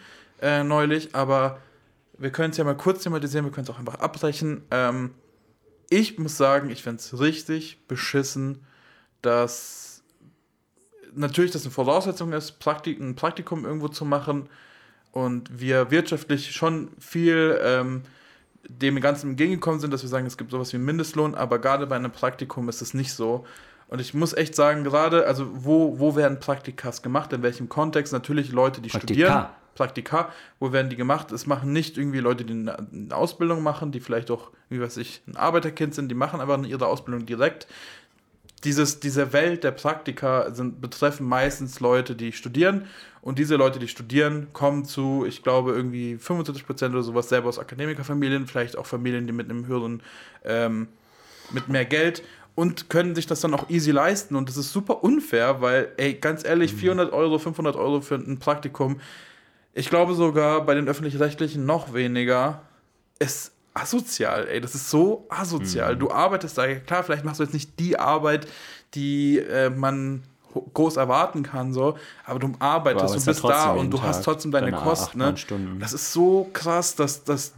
[0.41, 1.59] äh, neulich, aber
[2.17, 4.63] wir können es ja mal kurz thematisieren, wir können es auch einfach abbrechen.
[4.71, 5.11] Ähm,
[5.89, 8.65] ich muss sagen, ich finde es richtig beschissen,
[9.21, 10.03] dass
[11.13, 14.49] natürlich das eine Voraussetzung ist, Praktik ein Praktikum irgendwo zu machen
[15.11, 18.03] und wir wirtschaftlich schon viel ähm,
[18.67, 21.87] dem Ganzen entgegengekommen sind, dass wir sagen, es gibt sowas wie einen Mindestlohn, aber gerade
[21.87, 23.45] bei einem Praktikum ist es nicht so.
[23.87, 28.13] Und ich muss echt sagen, gerade, also wo, wo werden Praktikas gemacht, in welchem Kontext?
[28.13, 29.13] Natürlich Leute, die Praktika.
[29.13, 29.45] studieren.
[29.79, 31.31] Praktika, wo werden die gemacht?
[31.31, 35.21] Es machen nicht irgendwie Leute, die eine Ausbildung machen, die vielleicht auch, wie weiß ich,
[35.25, 37.65] ein Arbeiterkind sind, die machen einfach ihre Ausbildung direkt.
[38.65, 42.87] Dieses, diese Welt der Praktika sind, betreffen meistens Leute, die studieren.
[43.21, 47.47] Und diese Leute, die studieren, kommen zu, ich glaube, irgendwie 25 Prozent oder sowas selber
[47.47, 50.03] aus Akademikerfamilien, vielleicht auch Familien, die mit einem höheren,
[50.43, 50.89] ähm,
[51.51, 52.21] mit mehr Geld
[52.59, 54.35] und können sich das dann auch easy leisten.
[54.35, 57.17] Und das ist super unfair, weil, ey, ganz ehrlich, 400 mhm.
[57.17, 58.99] Euro, 500 Euro für ein Praktikum,
[59.73, 62.61] ich glaube sogar bei den öffentlich-rechtlichen noch weniger,
[63.19, 64.61] ist asozial, ey.
[64.61, 65.95] Das ist so asozial.
[65.95, 65.99] Mhm.
[65.99, 68.47] Du arbeitest da, klar, vielleicht machst du jetzt nicht die Arbeit,
[68.93, 70.23] die äh, man
[70.73, 74.51] groß erwarten kann, so, aber du arbeitest, du bist da und du Tag hast trotzdem
[74.51, 75.19] deine, deine Kosten.
[75.19, 75.35] Ne?
[75.79, 77.53] Das ist so krass, dass das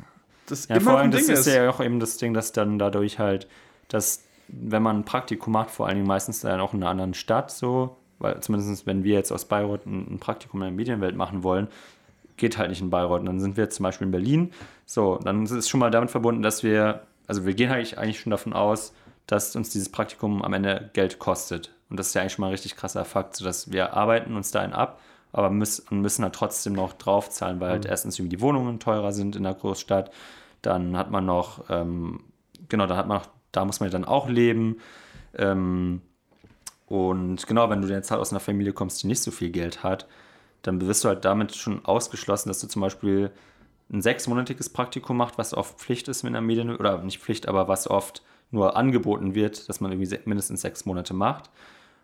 [0.68, 1.48] ja, immer vor allem, ein Ding das ist.
[1.48, 3.48] ist ja auch eben das Ding, dass dann dadurch halt,
[3.88, 7.14] dass wenn man ein Praktikum macht, vor allen Dingen meistens dann auch in einer anderen
[7.14, 11.16] Stadt, so, weil zumindest wenn wir jetzt aus Bayreuth ein, ein Praktikum in der Medienwelt
[11.16, 11.70] machen wollen,
[12.38, 13.22] geht halt nicht in Bayreuth.
[13.22, 14.52] Und dann sind wir zum Beispiel in Berlin.
[14.86, 18.20] So, dann ist es schon mal damit verbunden, dass wir, also wir gehen eigentlich, eigentlich
[18.20, 18.94] schon davon aus,
[19.28, 21.72] dass uns dieses Praktikum am Ende Geld kostet.
[21.90, 24.52] Und das ist ja eigentlich schon mal ein richtig krasser Fakt, sodass wir arbeiten uns
[24.52, 25.00] da einen ab,
[25.32, 27.90] aber müssen, müssen halt trotzdem noch draufzahlen, weil halt mhm.
[27.90, 30.12] erstens irgendwie die Wohnungen teurer sind in der Großstadt.
[30.62, 32.24] Dann hat man noch, ähm,
[32.70, 34.78] genau, da hat man noch, da muss man dann auch leben.
[35.38, 36.02] Ähm,
[36.88, 39.84] und genau, wenn du jetzt halt aus einer Familie kommst, die nicht so viel Geld
[39.84, 40.08] hat,
[40.62, 43.32] dann wirst du halt damit schon ausgeschlossen, dass du zum Beispiel
[43.92, 47.68] ein sechsmonatiges Praktikum machst, was oft Pflicht ist mit einer Medien, oder nicht Pflicht, aber
[47.68, 51.50] was oft nur angeboten wird, dass man irgendwie mindestens sechs Monate macht.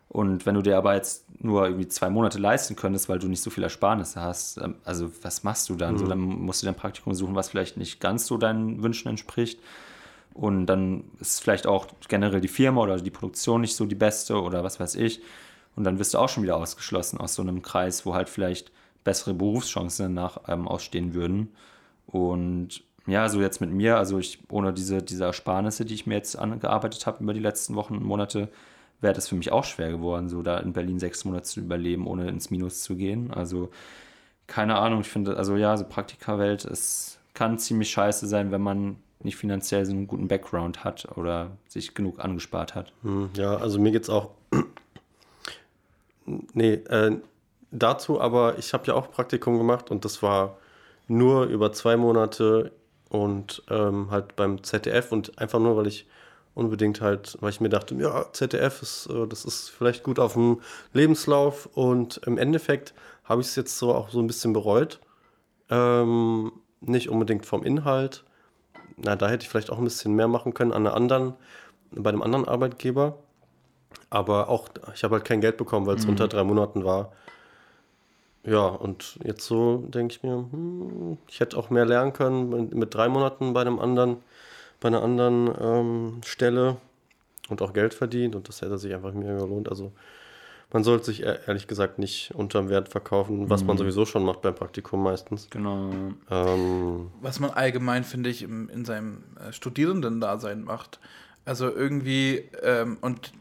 [0.08, 3.42] Und wenn du dir aber jetzt nur irgendwie zwei Monate leisten könntest, weil du nicht
[3.42, 5.94] so viel Ersparnisse hast, ähm, also was machst du dann?
[5.94, 5.98] Mhm.
[5.98, 9.60] So, dann musst du dein Praktikum suchen, was vielleicht nicht ganz so deinen Wünschen entspricht.
[10.32, 14.40] Und dann ist vielleicht auch generell die Firma oder die Produktion nicht so die beste
[14.40, 15.20] oder was weiß ich.
[15.78, 18.72] Und dann wirst du auch schon wieder ausgeschlossen aus so einem Kreis, wo halt vielleicht
[19.04, 21.52] bessere Berufschancen danach ähm, ausstehen würden.
[22.08, 26.16] Und ja, so jetzt mit mir, also ich ohne diese, diese Ersparnisse, die ich mir
[26.16, 28.48] jetzt angearbeitet habe über die letzten Wochen und Monate,
[29.00, 32.08] wäre das für mich auch schwer geworden, so da in Berlin sechs Monate zu überleben,
[32.08, 33.30] ohne ins Minus zu gehen.
[33.32, 33.70] Also
[34.48, 38.96] keine Ahnung, ich finde, also ja, so Praktikawelt, es kann ziemlich scheiße sein, wenn man
[39.20, 42.92] nicht finanziell so einen guten Background hat oder sich genug angespart hat.
[43.02, 44.30] Hm, ja, also mir geht es auch
[46.52, 47.18] Nee, äh,
[47.70, 50.58] dazu aber, ich habe ja auch Praktikum gemacht und das war
[51.06, 52.72] nur über zwei Monate
[53.08, 56.06] und ähm, halt beim ZDF und einfach nur, weil ich
[56.54, 60.34] unbedingt halt, weil ich mir dachte, ja, ZDF ist, äh, das ist vielleicht gut auf
[60.34, 60.60] dem
[60.92, 62.92] Lebenslauf und im Endeffekt
[63.24, 65.00] habe ich es jetzt so auch so ein bisschen bereut.
[65.70, 68.24] Ähm, nicht unbedingt vom Inhalt.
[68.96, 71.34] Na, da hätte ich vielleicht auch ein bisschen mehr machen können an einer anderen,
[71.90, 73.18] bei einem anderen Arbeitgeber.
[74.10, 76.10] Aber auch, ich habe halt kein Geld bekommen, weil es mhm.
[76.10, 77.12] unter drei Monaten war.
[78.44, 82.74] Ja, und jetzt so denke ich mir, hm, ich hätte auch mehr lernen können mit,
[82.74, 84.18] mit, drei Monaten bei einem anderen,
[84.80, 86.76] bei einer anderen ähm, Stelle
[87.48, 89.68] und auch Geld verdient und das hätte sich einfach mehr gelohnt.
[89.68, 89.92] Also
[90.72, 93.68] man sollte sich ehrlich gesagt nicht unterm Wert verkaufen, was mhm.
[93.68, 95.48] man sowieso schon macht beim Praktikum meistens.
[95.50, 95.90] Genau.
[96.30, 101.00] Ähm, was man allgemein, finde ich, im, in seinem äh, Studierendendasein macht.
[101.44, 103.32] Also irgendwie, ähm, und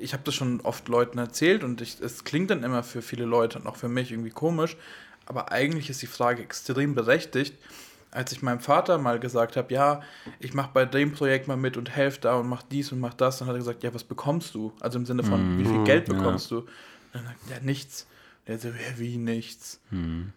[0.00, 3.24] ich habe das schon oft Leuten erzählt und ich, es klingt dann immer für viele
[3.24, 4.76] Leute und auch für mich irgendwie komisch,
[5.26, 7.56] aber eigentlich ist die Frage extrem berechtigt.
[8.12, 10.00] Als ich meinem Vater mal gesagt habe, ja,
[10.40, 13.14] ich mache bei dem Projekt mal mit und helfe da und mach dies und mach
[13.14, 14.72] das, dann hat er gesagt, ja, was bekommst du?
[14.80, 15.58] Also im Sinne von, mhm.
[15.60, 15.84] wie viel mhm.
[15.84, 16.56] Geld bekommst ja.
[16.56, 16.62] du?
[16.62, 16.68] Und
[17.12, 18.08] dann sagt er, ja, nichts.
[18.48, 19.80] Der so, ja, wie nichts?
[19.90, 20.32] Mhm.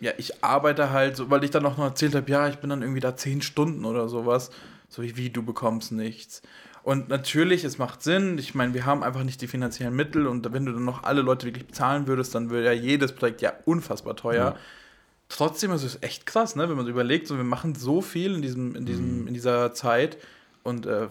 [0.00, 2.70] Ja, ich arbeite halt, so, weil ich dann auch noch erzählt habe, ja, ich bin
[2.70, 4.50] dann irgendwie da zehn Stunden oder sowas.
[4.88, 6.40] So wie, wie du bekommst nichts.
[6.84, 8.36] Und natürlich, es macht Sinn.
[8.36, 11.22] Ich meine, wir haben einfach nicht die finanziellen Mittel und wenn du dann noch alle
[11.22, 14.44] Leute wirklich bezahlen würdest, dann würde ja jedes Projekt ja unfassbar teuer.
[14.44, 14.56] Ja.
[15.30, 16.68] Trotzdem ist es echt krass, ne?
[16.68, 19.28] wenn man so überlegt, so, wir machen so viel in, diesem, in, diesem, mhm.
[19.28, 20.18] in dieser Zeit
[20.62, 21.08] und äh,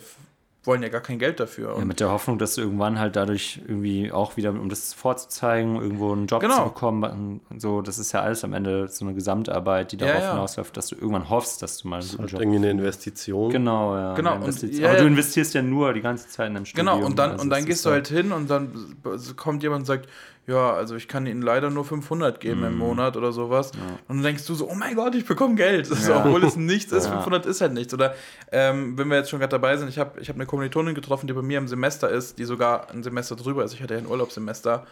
[0.66, 1.76] wollen ja gar kein Geld dafür.
[1.78, 5.76] Ja, mit der Hoffnung, dass du irgendwann halt dadurch irgendwie auch wieder, um das vorzuzeigen,
[5.76, 6.58] irgendwo einen Job genau.
[6.58, 7.42] zu bekommen.
[7.50, 10.32] Und so, das ist ja alles am Ende so eine Gesamtarbeit, die darauf ja, ja.
[10.34, 13.52] hinausläuft, dass du irgendwann hoffst, dass du mal einen guten Job irgendwie eine Investition.
[13.52, 14.14] Genau, ja.
[14.14, 14.36] Genau.
[14.36, 16.96] Und, ja, Aber du investierst ja nur die ganze Zeit in deinem Studium.
[16.96, 18.96] Genau, und dann, also und dann gehst du halt hin und dann
[19.36, 20.08] kommt jemand und sagt,
[20.46, 22.66] ja, also ich kann ihnen leider nur 500 geben mm.
[22.66, 22.80] im mhm.
[22.80, 23.72] Monat oder sowas.
[23.74, 23.82] Ja.
[24.10, 25.90] Und dann denkst du so, oh mein Gott, ich bekomme Geld.
[26.04, 26.26] Ja.
[26.26, 27.14] Obwohl es nichts ist, ja.
[27.14, 27.94] 500 ist halt nichts.
[27.94, 28.14] Oder
[28.52, 31.28] ähm, wenn wir jetzt schon gerade dabei sind, ich habe ich hab eine Kommilitonin getroffen,
[31.28, 33.74] die bei mir im Semester ist, die sogar ein Semester drüber ist.
[33.74, 34.86] Ich hatte ja ein Urlaubssemester.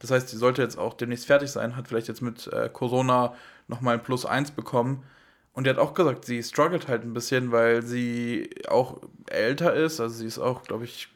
[0.00, 3.34] Das heißt, die sollte jetzt auch demnächst fertig sein, hat vielleicht jetzt mit äh, Corona
[3.68, 5.04] nochmal ein Plus 1 bekommen.
[5.52, 10.00] Und die hat auch gesagt, sie struggelt halt ein bisschen, weil sie auch älter ist.
[10.00, 11.08] Also sie ist auch, glaube ich,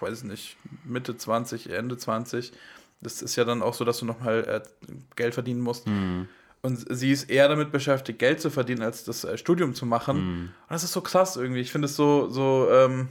[0.00, 2.52] weiß nicht, Mitte 20, Ende 20
[3.00, 4.86] das ist ja dann auch so, dass du nochmal äh,
[5.16, 5.86] Geld verdienen musst.
[5.86, 6.28] Mhm.
[6.62, 10.16] Und sie ist eher damit beschäftigt, Geld zu verdienen, als das äh, Studium zu machen.
[10.16, 10.42] Mhm.
[10.42, 11.60] Und das ist so krass irgendwie.
[11.60, 13.08] Ich finde es so, so, ähm,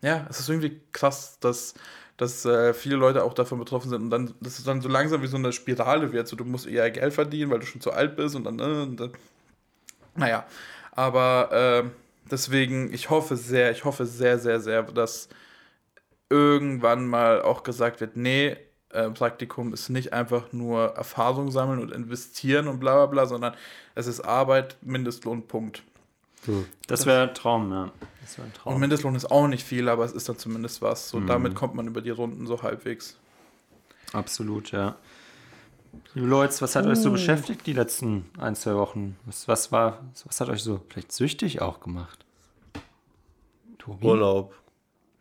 [0.00, 1.74] ja, es ist irgendwie krass, dass,
[2.16, 5.20] dass äh, viele Leute auch davon betroffen sind und dann, dass es dann so langsam
[5.22, 6.28] wie so eine Spirale wird.
[6.28, 8.62] So, du musst eher Geld verdienen, weil du schon zu alt bist und dann, äh,
[8.62, 9.12] und dann
[10.14, 10.46] naja.
[10.92, 11.90] Aber äh,
[12.30, 15.28] deswegen, ich hoffe sehr, ich hoffe sehr, sehr, sehr, dass
[16.30, 18.56] irgendwann mal auch gesagt wird, nee,
[18.90, 23.54] äh, Praktikum ist nicht einfach nur Erfahrung sammeln und investieren und bla bla bla, sondern
[23.94, 25.82] es ist Arbeit, Mindestlohn, Punkt.
[26.44, 26.66] Hm.
[26.86, 27.90] Das wäre ein Traum, ja.
[28.36, 28.74] Wär ein Traum.
[28.74, 31.08] Und Mindestlohn ist auch nicht viel, aber es ist dann zumindest was.
[31.08, 31.26] So, mhm.
[31.26, 33.16] damit kommt man über die Runden so halbwegs.
[34.12, 34.96] Absolut, ja.
[36.14, 36.90] Liebe Leute, was hat uh.
[36.90, 39.16] euch so beschäftigt die letzten ein, zwei Wochen?
[39.24, 42.24] Was, was war, was hat euch so vielleicht süchtig auch gemacht?
[43.78, 44.06] Tobi?
[44.06, 44.54] Urlaub.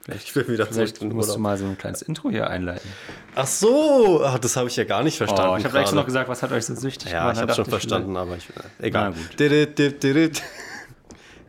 [0.07, 2.89] Vielleicht, ich will wieder vielleicht zurück musst du mal so ein kleines Intro hier einleiten.
[3.35, 5.51] Ach so, Ach, das habe ich ja gar nicht verstanden.
[5.53, 7.37] Oh, ich habe extra noch gesagt, was hat euch so süchtig ja, gemacht?
[7.37, 9.13] Ja, ich habe schon verstanden, ich aber ich, äh, egal.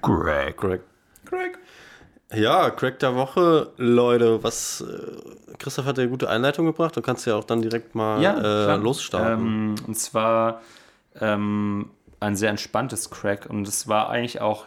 [0.02, 0.56] Greg.
[0.56, 0.80] Greg.
[1.24, 1.58] Greg.
[2.34, 7.00] Ja, Craig der Woche, Leute, was äh, Christoph hat ja eine gute Einleitung gebracht, du
[7.00, 9.46] kannst ja auch dann direkt mal ja, äh, losstarten.
[9.46, 10.60] Ähm, und zwar
[11.20, 11.90] ähm,
[12.20, 14.66] ein sehr entspanntes Crack und es war eigentlich auch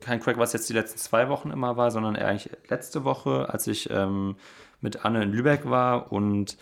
[0.00, 3.66] kein Crack, was jetzt die letzten zwei Wochen immer war, sondern eigentlich letzte Woche, als
[3.66, 4.36] ich ähm,
[4.80, 6.12] mit Anne in Lübeck war.
[6.12, 6.56] Und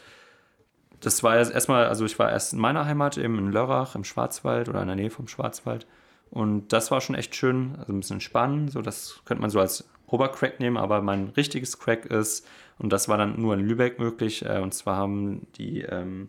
[1.01, 4.69] das war erstmal, also ich war erst in meiner Heimat, eben in Lörrach im Schwarzwald
[4.69, 5.87] oder in der Nähe vom Schwarzwald.
[6.31, 9.61] Und das war schon echt schön, also ein bisschen spannend, so das könnte man so
[9.61, 12.47] als Obercrack nehmen, aber mein richtiges Crack ist,
[12.79, 16.29] und das war dann nur in Lübeck möglich, äh, und zwar haben die ähm,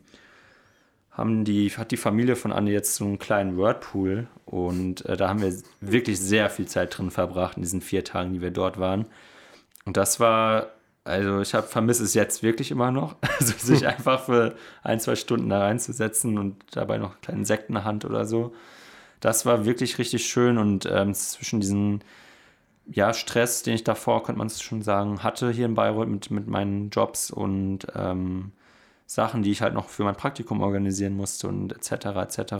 [1.11, 5.29] haben die, hat die Familie von Anne jetzt so einen kleinen Wordpool und äh, da
[5.29, 8.79] haben wir wirklich sehr viel Zeit drin verbracht in diesen vier Tagen, die wir dort
[8.79, 9.05] waren.
[9.85, 10.71] Und das war,
[11.03, 15.15] also ich habe vermisse es jetzt wirklich immer noch, also sich einfach für ein, zwei
[15.15, 18.53] Stunden da reinzusetzen und dabei noch einen kleinen Sekt in der Hand oder so.
[19.19, 22.03] Das war wirklich richtig schön und ähm, zwischen diesen
[22.91, 26.31] ja, Stress, den ich davor, könnte man es schon sagen, hatte hier in Bayreuth mit,
[26.31, 28.51] mit meinen Jobs und ähm,
[29.09, 32.37] Sachen, die ich halt noch für mein Praktikum organisieren musste und etc.
[32.37, 32.53] etc.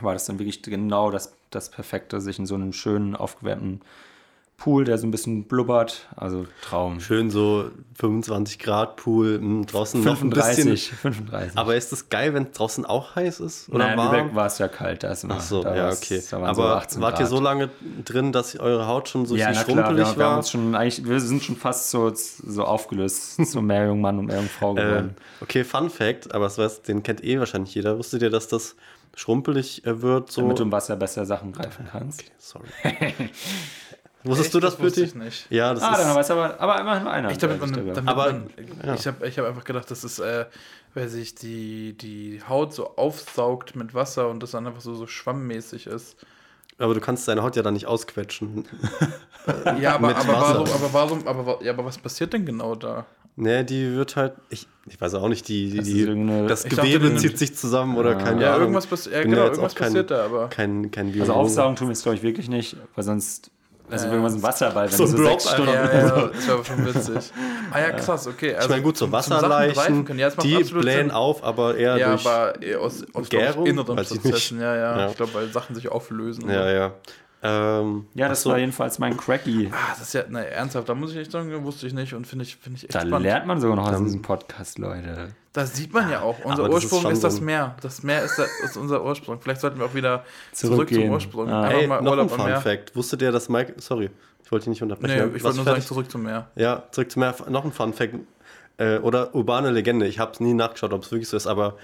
[0.00, 3.82] war das dann wirklich genau das, das Perfekte, sich in so einem schönen, aufgewärmten
[4.58, 6.98] Pool, der so ein bisschen blubbert, also Traum.
[6.98, 11.12] Schön so 25 Grad Pool, mh, draußen 35, noch ein bisschen.
[11.12, 11.56] 35.
[11.56, 13.68] Aber ist das geil, wenn es draußen auch heiß ist?
[13.68, 14.34] Oder Nein, warm?
[14.34, 15.04] war es ja kalt.
[15.04, 16.20] Da ist immer, Ach so, da ja, okay.
[16.32, 17.70] Aber so wart ihr so lange
[18.04, 20.36] drin, dass eure Haut schon so ja, schrumpelig klar, wir, war?
[20.38, 24.38] Wir, schon, eigentlich, wir sind schon fast so, so aufgelöst, so mehr Jungmann und mehr
[24.40, 25.14] Jungfrau äh, geworden.
[25.16, 27.96] Äh, okay, Fun Fact, aber das, den kennt eh wahrscheinlich jeder.
[27.96, 28.74] Wusstet ihr, dass das
[29.14, 30.32] schrumpelig äh, wird?
[30.32, 30.40] So?
[30.40, 32.22] Damit du im Wasser besser Sachen greifen kannst.
[32.22, 32.66] Okay, sorry.
[34.24, 35.46] Wusstest du das, das wusste ich nicht.
[35.50, 37.30] Ja, das ah, ist dann weiß aber, aber immerhin einer.
[37.30, 38.50] Ich, damit man, damit aber, man,
[38.84, 38.94] ja.
[38.94, 40.46] ich habe ich hab einfach gedacht, das ist, äh,
[40.94, 45.06] weil sich die, die Haut so aufsaugt mit Wasser und das dann einfach so, so
[45.06, 46.16] schwammmäßig ist.
[46.78, 48.64] Aber du kannst deine Haut ja dann nicht ausquetschen.
[49.80, 53.06] ja, aber, aber, warum, aber warum, aber, ja, aber was passiert denn genau da?
[53.36, 57.20] Ne, die wird halt, ich, ich weiß auch nicht, die, die, die das Gewebe dachte,
[57.20, 58.18] zieht sich zusammen oder ja.
[58.18, 58.74] keine ja, Ahnung.
[58.74, 60.48] Irgendwas, ja, genau, irgendwas kein, passiert da, aber.
[60.48, 63.52] Kein, kein also Aufsaugen tun wir es, glaube ich, wirklich nicht, weil sonst
[63.90, 65.72] also äh, irgendwas im Wasserball, wenn so, so sechs Stunden.
[65.72, 67.32] Ja, ja, das wäre schon witzig.
[67.70, 68.54] Ah ja, krass, okay.
[68.54, 72.62] Also ich meine, gut, so Wasserleichen, ja, die blähen auf, aber eher ja, durch aber
[72.62, 74.60] eher aus, aus Gärung, inneren Prozessen.
[74.60, 75.08] Ja, ja, ja.
[75.08, 76.48] Ich glaube, weil Sachen sich auflösen.
[76.48, 76.92] Ja, ja.
[77.40, 78.50] Ähm, ja, das so.
[78.50, 79.70] war jedenfalls mein Cracky.
[79.72, 82.26] Ah, das ist ja, ne, ernsthaft, da muss ich echt sagen, wusste ich nicht und
[82.26, 83.22] finde ich, find ich echt Da spannend.
[83.22, 85.28] lernt man sogar noch aus diesem Podcast, Leute.
[85.52, 86.36] Das sieht man ja auch.
[86.44, 87.76] Unser Aber Ursprung ist, ist, das Meer.
[87.80, 89.40] Das Meer ist, der, ist, unser Ursprung.
[89.40, 91.48] Vielleicht sollten wir auch wieder zurück zum Ursprung.
[91.48, 91.68] Ah.
[91.68, 92.94] Hey, mal noch ein Fun Fact.
[92.96, 94.10] Wusstet ihr, dass Mike, sorry,
[94.44, 95.30] ich wollte dich nicht unterbrechen.
[95.30, 96.48] Nee, ich wollte nur sagen, zurück zum Meer.
[96.56, 97.34] Ja, zurück zum Meer.
[97.48, 98.14] Noch ein Fun Fact.
[98.78, 100.06] Äh, oder urbane Legende.
[100.06, 101.76] Ich habe es nie nachgeschaut, ob es wirklich so ist, aber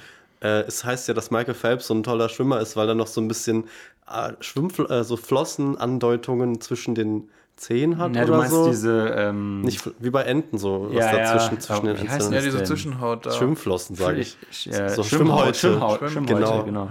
[0.44, 3.06] äh, es heißt ja, dass Michael Phelps so ein toller Schwimmer ist, weil er noch
[3.06, 3.64] so ein bisschen
[4.06, 8.66] äh, Schwimm äh, so Flossenandeutungen zwischen den 10 hat ja, oder du meinst so.
[8.68, 11.60] diese ähm, nicht wie bei Enten so ja, was dazwischen ja.
[11.60, 12.34] zwischen den Einzelnen.
[12.34, 13.30] Ja, diese Zwischenhaut da.
[13.30, 14.36] Schwimmflossen sage ich.
[14.64, 15.54] Ja, so Schwimmhäute.
[15.54, 16.86] Schwimmhaut, Schwimmhäute, Schwimmhäute, genau.
[16.86, 16.90] genau.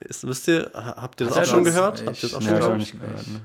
[0.00, 2.04] Ist, wisst ihr, habt ihr das, das auch schon gehört?
[2.06, 2.78] Habt ihr das auch schon gehört?
[2.78, 3.40] Nicht gehört ne?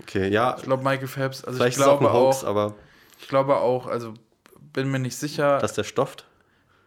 [0.00, 0.54] Okay, ja.
[0.56, 2.74] Ich glaube Michael Phelps, also Vielleicht ich glaube auch, Hoax, aber
[3.20, 4.14] ich glaube auch, also
[4.72, 6.24] bin mir nicht sicher, dass der stofft.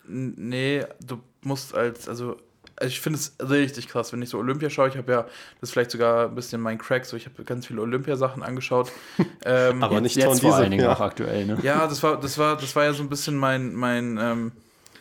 [0.07, 2.37] Nee, du musst als also
[2.79, 4.87] also ich finde es richtig krass, wenn ich so Olympia schaue.
[4.87, 5.33] Ich habe ja, das
[5.69, 8.91] ist vielleicht sogar ein bisschen mein Crack, so ich habe ganz viele Olympiasachen angeschaut.
[9.45, 10.93] ähm, Aber nicht jetzt, jetzt vor allen Dingen ja.
[10.93, 11.57] auch aktuell, ne?
[11.61, 14.51] Ja, das war, das war, das war ja so ein bisschen mein, mein, ähm,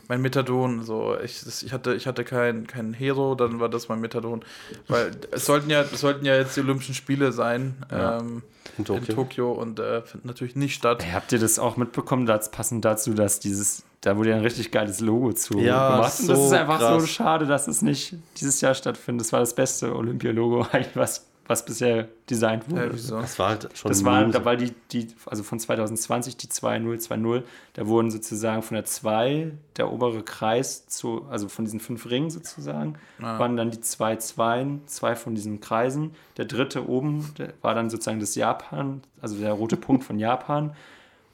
[0.08, 0.82] mein Methadon.
[0.82, 4.44] So, ich, das, ich hatte, ich hatte kein, kein Hero, dann war das mein Methadon.
[4.88, 7.76] Weil es sollten ja, es sollten ja jetzt die Olympischen Spiele sein.
[7.92, 8.18] Ja.
[8.18, 8.42] Ähm,
[8.76, 9.08] in Tokio.
[9.08, 11.04] in Tokio, und äh, finden natürlich nicht statt.
[11.04, 14.42] Hey, habt ihr das auch mitbekommen, dass passend dazu, dass dieses da wurde ja ein
[14.42, 16.12] richtig geiles Logo zu ja, gemacht.
[16.12, 17.00] So und das ist einfach krass.
[17.00, 19.26] so schade, dass es nicht dieses Jahr stattfindet.
[19.26, 22.94] Das war das beste Olympia-Logo, was, was bisher designt wurde.
[22.96, 26.46] Ja, das war halt schon Das war, da war die, die, also von 2020 die
[26.46, 32.08] 2.0, Da wurden sozusagen von der 2 der obere Kreis zu, also von diesen fünf
[32.08, 33.40] Ringen sozusagen, ah.
[33.40, 36.12] waren dann die zwei Zweien, zwei von diesen Kreisen.
[36.36, 40.76] Der dritte oben der war dann sozusagen das Japan, also der rote Punkt von Japan.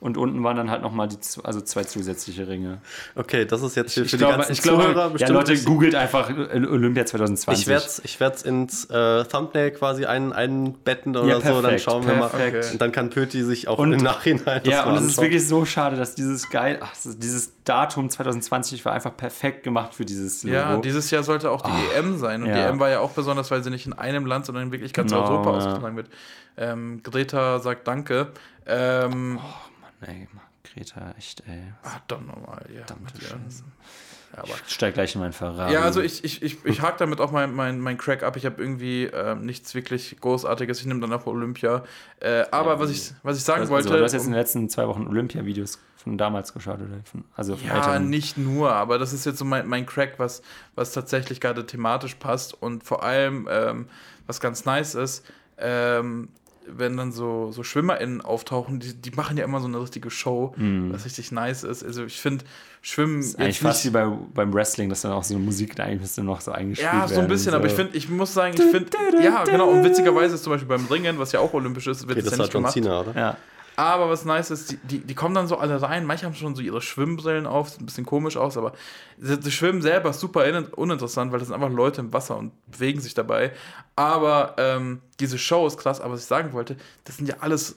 [0.05, 2.83] Und unten waren dann halt nochmal die, also zwei zusätzliche Ringe.
[3.14, 5.31] Okay, das ist jetzt für, ich für glaube, die ganzen ich glaube, Zuhörer bestimmt.
[5.31, 7.62] Ja, Leute, googelt einfach Olympia 2020.
[7.62, 11.62] Ich werde es ich werd's ins äh, Thumbnail quasi ein, einbetten oder ja, perfekt, so,
[11.62, 12.64] dann schauen wir perfekt.
[12.67, 12.73] mal.
[12.73, 15.49] Und dann kann Pöti sich auch und, im Nachhinein das Ja, und es ist wirklich
[15.49, 20.43] so schade, dass dieses geil, ach, dieses Datum 2020 war einfach perfekt gemacht für dieses
[20.43, 20.55] Logo.
[20.55, 22.43] Ja, dieses Jahr sollte auch die oh, EM sein.
[22.43, 22.57] Und ja.
[22.57, 24.93] die EM war ja auch besonders, weil sie nicht in einem Land, sondern in wirklich
[24.93, 25.57] ganz genau, Europa ja.
[25.57, 26.11] ausgetragen wird.
[26.59, 28.33] Ähm, Greta sagt Danke.
[28.67, 29.74] Ähm, oh
[30.05, 30.29] ey,
[30.62, 31.73] Greta, echt, ey.
[31.83, 32.81] Ach, doch nochmal, ja.
[32.81, 35.73] Ja, aber ich steig gleich in meinen Ferrari.
[35.73, 38.37] Ja, also ich, ich, ich, ich hake damit auch mein, mein, mein Crack ab.
[38.37, 40.81] Ich habe irgendwie äh, nichts wirklich Großartiges.
[40.81, 41.85] Ich nehme dann auch Olympia.
[42.21, 43.88] Äh, aber ja, was, ich, was ich sagen also, wollte.
[43.88, 47.01] du hast jetzt in den letzten zwei Wochen Olympia-Videos von damals geschaut, oder?
[47.05, 48.11] Von, also ja, älteren.
[48.11, 50.43] nicht nur, aber das ist jetzt so mein, mein Crack, was,
[50.75, 52.61] was tatsächlich gerade thematisch passt.
[52.61, 53.88] Und vor allem, ähm,
[54.27, 55.25] was ganz nice ist,
[55.59, 56.29] ähm,
[56.66, 60.55] wenn dann so, so SchwimmerInnen auftauchen, die, die machen ja immer so eine richtige Show,
[60.57, 60.92] mm.
[60.92, 61.85] was richtig nice ist.
[61.85, 62.44] Also ich finde,
[62.85, 63.16] Schwimmen.
[63.16, 65.85] Das ist eigentlich fast wie bei, beim Wrestling, dass dann auch so eine Musik da
[65.85, 67.57] eigentlich noch so eingespielt Ja, so ein bisschen, so.
[67.57, 68.90] aber ich finde, ich muss sagen, ich finde,
[69.22, 72.18] ja, genau, und witzigerweise ist zum Beispiel beim Ringen, was ja auch olympisch ist, wird
[72.18, 72.72] okay, das, das ja nicht gemacht.
[72.74, 73.18] Cena, oder?
[73.18, 73.37] Ja.
[73.77, 76.07] Aber was nice ist, die, die, die, kommen dann so alle rein.
[76.07, 78.73] Manche haben schon so ihre Schwimmbrillen auf, sieht ein bisschen komisch aus, aber
[79.19, 80.45] das Schwimmen selber ist super
[80.77, 83.53] uninteressant, weil das sind einfach Leute im Wasser und bewegen sich dabei.
[83.97, 87.77] Aber ähm, diese Show ist krass, aber was ich sagen wollte, das sind ja alles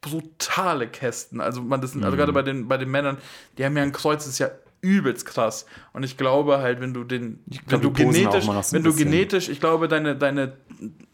[0.00, 1.40] brutale Kästen.
[1.40, 2.18] Also, man, das sind, also mhm.
[2.18, 3.18] gerade bei den, bei den Männern,
[3.58, 4.50] die haben ja ein Kreuz, das ist ja
[4.82, 5.64] übelst krass.
[5.92, 9.86] Und ich glaube halt, wenn du den, wenn du genetisch, wenn du genetisch, ich glaube,
[9.86, 10.54] deine, deine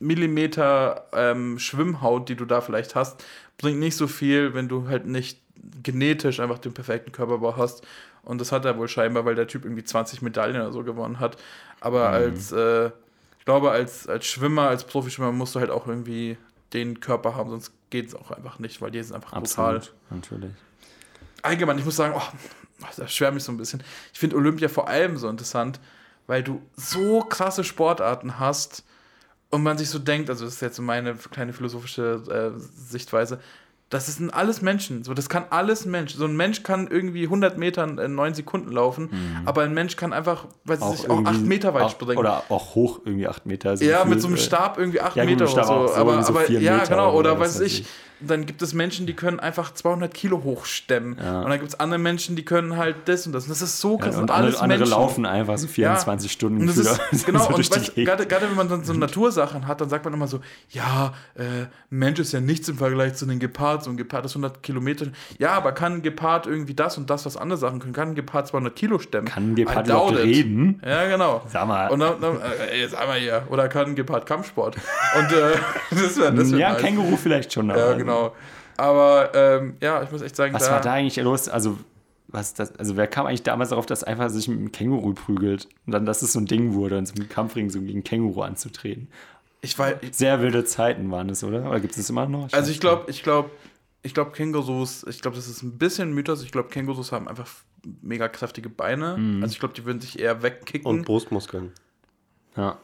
[0.01, 3.23] Millimeter ähm, Schwimmhaut, die du da vielleicht hast,
[3.59, 5.41] bringt nicht so viel, wenn du halt nicht
[5.83, 7.87] genetisch einfach den perfekten Körperbau hast.
[8.23, 11.21] Und das hat er wohl scheinbar, weil der Typ irgendwie 20 Medaillen oder so gewonnen
[11.21, 11.37] hat.
[11.81, 12.15] Aber mhm.
[12.15, 12.87] als, äh,
[13.39, 16.37] ich glaube, als, als Schwimmer, als Profischwimmer musst du halt auch irgendwie
[16.73, 19.91] den Körper haben, sonst geht es auch einfach nicht, weil die sind einfach Absolut, brutal.
[20.11, 20.51] Natürlich.
[21.43, 23.83] Allgemein, ich muss sagen, oh, das schwärmt mich so ein bisschen.
[24.13, 25.81] Ich finde Olympia vor allem so interessant,
[26.27, 28.85] weil du so krasse Sportarten hast,
[29.51, 33.41] und man sich so denkt, also das ist jetzt so meine kleine philosophische äh, Sichtweise,
[33.91, 35.03] das sind alles Menschen.
[35.03, 36.15] So, das kann alles ein Mensch.
[36.15, 39.49] So ein Mensch kann irgendwie 100 Meter in 9 Sekunden laufen, mhm.
[39.49, 42.19] aber ein Mensch kann einfach, weiß auch ich, auch 8 Meter weit springen.
[42.19, 43.71] Oder auch hoch irgendwie 8 Meter.
[43.71, 45.87] Also ja, mit so einem äh, Stab irgendwie 8 ja, Meter oder so.
[45.87, 45.95] so.
[45.95, 47.15] Aber, so aber ja, genau.
[47.15, 47.87] Oder, oder weiß ich,
[48.21, 51.19] dann gibt es Menschen, die können einfach 200 Kilo hochstemmen.
[51.19, 51.43] Ja.
[51.43, 53.45] Und dann gibt es andere Menschen, die können halt das und das.
[53.45, 54.15] Und das ist so krass.
[54.15, 56.33] Ja, und, alles andere, andere laufen einfach so 24 ja.
[56.33, 56.61] Stunden.
[56.63, 59.81] Und das ist, genau, so und weißt, gerade, gerade wenn man dann so Natursachen hat,
[59.81, 63.39] dann sagt man immer so, ja, äh, Mensch ist ja nichts im Vergleich zu den
[63.39, 63.85] Gepard.
[63.85, 65.07] So ein Gepard ist 100 Kilometer.
[65.39, 67.93] Ja, aber kann ein Gepard irgendwie das und das, was andere Sachen können?
[67.93, 69.29] Kann ein Gepard 200 Kilo stemmen?
[69.29, 70.83] Kann ein Gepard überhaupt reden?
[70.85, 71.43] Ja, genau.
[71.49, 71.89] Sag mal.
[71.89, 73.45] Und dann, dann äh, jetzt einmal hier.
[73.51, 74.77] Oder kann ein Gepard Kampfsport?
[75.19, 75.53] Und äh,
[75.91, 76.83] das wäre das wär Ja, nice.
[76.83, 77.69] Känguru vielleicht schon.
[77.69, 78.08] Ja, genau.
[78.77, 81.49] Aber ähm, ja, ich muss echt sagen, was da war da eigentlich los?
[81.49, 81.79] Also
[82.29, 85.67] was das, also wer kam eigentlich damals darauf, dass einfach sich mit einem Känguru prügelt
[85.87, 88.43] und dann, dass es so ein Ding wurde, in so einem Kampfring so gegen Känguru
[88.43, 89.09] anzutreten?
[89.61, 91.69] Ich weiß, sehr wilde Zeiten waren es, oder?
[91.69, 92.49] Oder gibt es das immer noch?
[92.49, 93.51] Ich also ich glaube, ich glaube,
[94.03, 96.43] ich glaube Kängurus, ich glaube, das ist ein bisschen Mythos.
[96.43, 97.49] Ich glaube, Kängurus haben einfach
[98.03, 99.17] mega kräftige Beine.
[99.17, 99.43] Mhm.
[99.43, 100.87] Also ich glaube, die würden sich eher wegkicken.
[100.87, 101.73] Und Brustmuskeln.
[102.57, 102.79] Ja.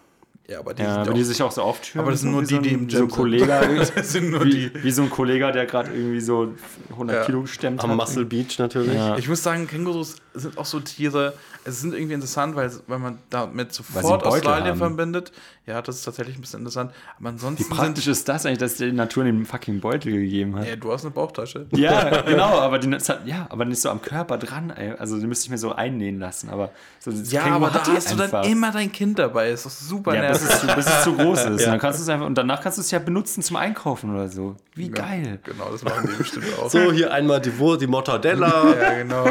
[0.46, 2.02] Ja, aber die, ja, die sich auch so auftüren.
[2.02, 3.46] Aber das sind nur die, die im Gym so Kollege,
[3.94, 4.84] das sind nur wie, die.
[4.84, 6.52] Wie so ein Kollege, der gerade irgendwie so
[6.90, 7.24] 100 ja.
[7.24, 7.90] Kilo gestemmt Am hat.
[7.92, 8.94] Am Muscle Beach natürlich.
[8.94, 9.16] Ja.
[9.16, 11.32] Ich muss sagen, Kängurus sind auch so Tiere,
[11.64, 14.78] es sind irgendwie interessant, weil, weil man damit sofort Australien haben.
[14.78, 15.32] verbindet.
[15.66, 16.92] Ja, das ist tatsächlich ein bisschen interessant.
[17.18, 17.64] Aber ansonsten.
[17.64, 20.68] Wie praktisch ist das eigentlich, dass die Natur den fucking Beutel gegeben hat?
[20.68, 21.66] Ja, du hast eine Bauchtasche.
[21.74, 24.92] Ja, genau, aber die, ja, aber nicht so am Körper dran, ey.
[24.92, 26.48] Also die müsste ich mir so einnähen lassen.
[26.50, 29.50] Aber so, ja, aber da hast du dann immer dein Kind dabei.
[29.50, 30.46] Ist doch super ja, nervig.
[30.46, 31.44] Bis es, zu, bis es zu groß ist.
[31.44, 31.50] Ja.
[31.50, 34.14] Und, dann kannst du es einfach, und danach kannst du es ja benutzen zum Einkaufen
[34.14, 34.56] oder so.
[34.74, 35.38] Wie ja, geil.
[35.42, 36.70] Genau, das machen die bestimmt auch.
[36.70, 38.74] So, hier einmal die, die Mortadella.
[38.80, 39.24] ja, genau.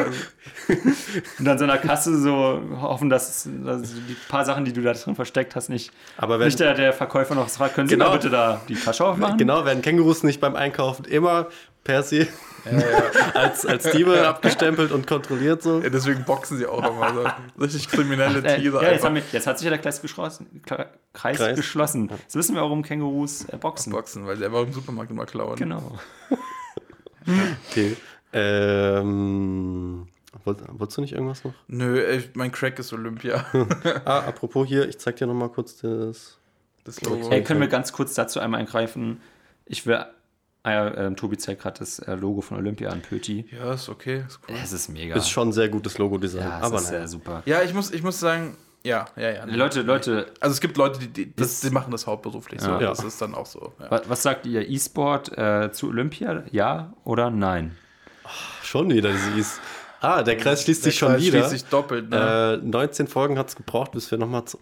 [1.40, 4.82] und dann so in der Kasse so hoffen, dass, dass, die paar Sachen, die du
[4.82, 8.12] da drin versteckt hast, nicht, Aber wenn, nicht der, der Verkäufer noch fragt, können genau,
[8.12, 9.38] Sie bitte da die Tasche aufmachen?
[9.38, 11.48] Genau, werden Kängurus nicht beim Einkaufen immer
[11.84, 12.28] Percy
[12.66, 13.32] ja, ja.
[13.34, 15.82] als, als Diebe abgestempelt und kontrolliert so.
[15.82, 17.62] Ja, deswegen boxen sie auch immer so.
[17.62, 18.82] Richtig kriminelle äh, Tiere.
[18.84, 21.56] Ja, jetzt, wir, jetzt, hat sich ja der Kreis, geschlossen, Kreis, Kreis.
[21.56, 22.10] geschlossen.
[22.10, 23.92] Jetzt wissen wir, warum Kängurus äh, boxen.
[23.92, 25.58] Boxen, weil sie einfach im Supermarkt immer klauen.
[25.58, 25.98] Genau.
[27.70, 27.98] okay.
[28.32, 30.08] Ähm,
[30.46, 31.54] Wolltest du nicht irgendwas noch?
[31.68, 33.46] Nö, ich, mein Crack ist Olympia.
[34.06, 36.38] ah, apropos hier, ich zeig dir nochmal kurz das,
[36.84, 37.30] das Logo.
[37.30, 39.22] Hey, können wir ganz kurz dazu einmal eingreifen?
[39.66, 40.04] Ich will.
[40.66, 43.46] Ah ja, äh, Tobi zeigt gerade das äh, Logo von Olympia an Pöti.
[43.52, 44.24] Ja, ist okay.
[44.26, 44.56] Ist cool.
[44.64, 45.16] Es ist mega.
[45.16, 46.42] Ist schon ein sehr gutes Logo-Design.
[46.42, 47.44] Ja, aber ist sehr super.
[47.46, 49.46] Ja, ich muss, ich muss sagen, ja, ja, ja.
[49.46, 49.56] Nee.
[49.56, 50.28] Leute, Leute.
[50.40, 52.66] Also es gibt Leute, die, die, das, die machen das hauptberuflich ja.
[52.66, 52.72] so.
[52.74, 52.90] Ja.
[52.90, 53.74] Das ist dann auch so.
[53.80, 53.92] Ja.
[53.92, 54.70] Was, was, sagt ihr?
[54.70, 56.44] E-Sport äh, zu Olympia?
[56.52, 57.76] Ja oder nein?
[58.26, 58.30] Oh,
[58.62, 59.60] schon wieder dieses.
[60.04, 61.40] Ah, der Kreis schließt der sich schon wieder.
[61.40, 62.60] schließt sich doppelt, ne?
[62.62, 64.60] Äh, 19 Folgen hat es gebraucht, bis wir nochmal zu.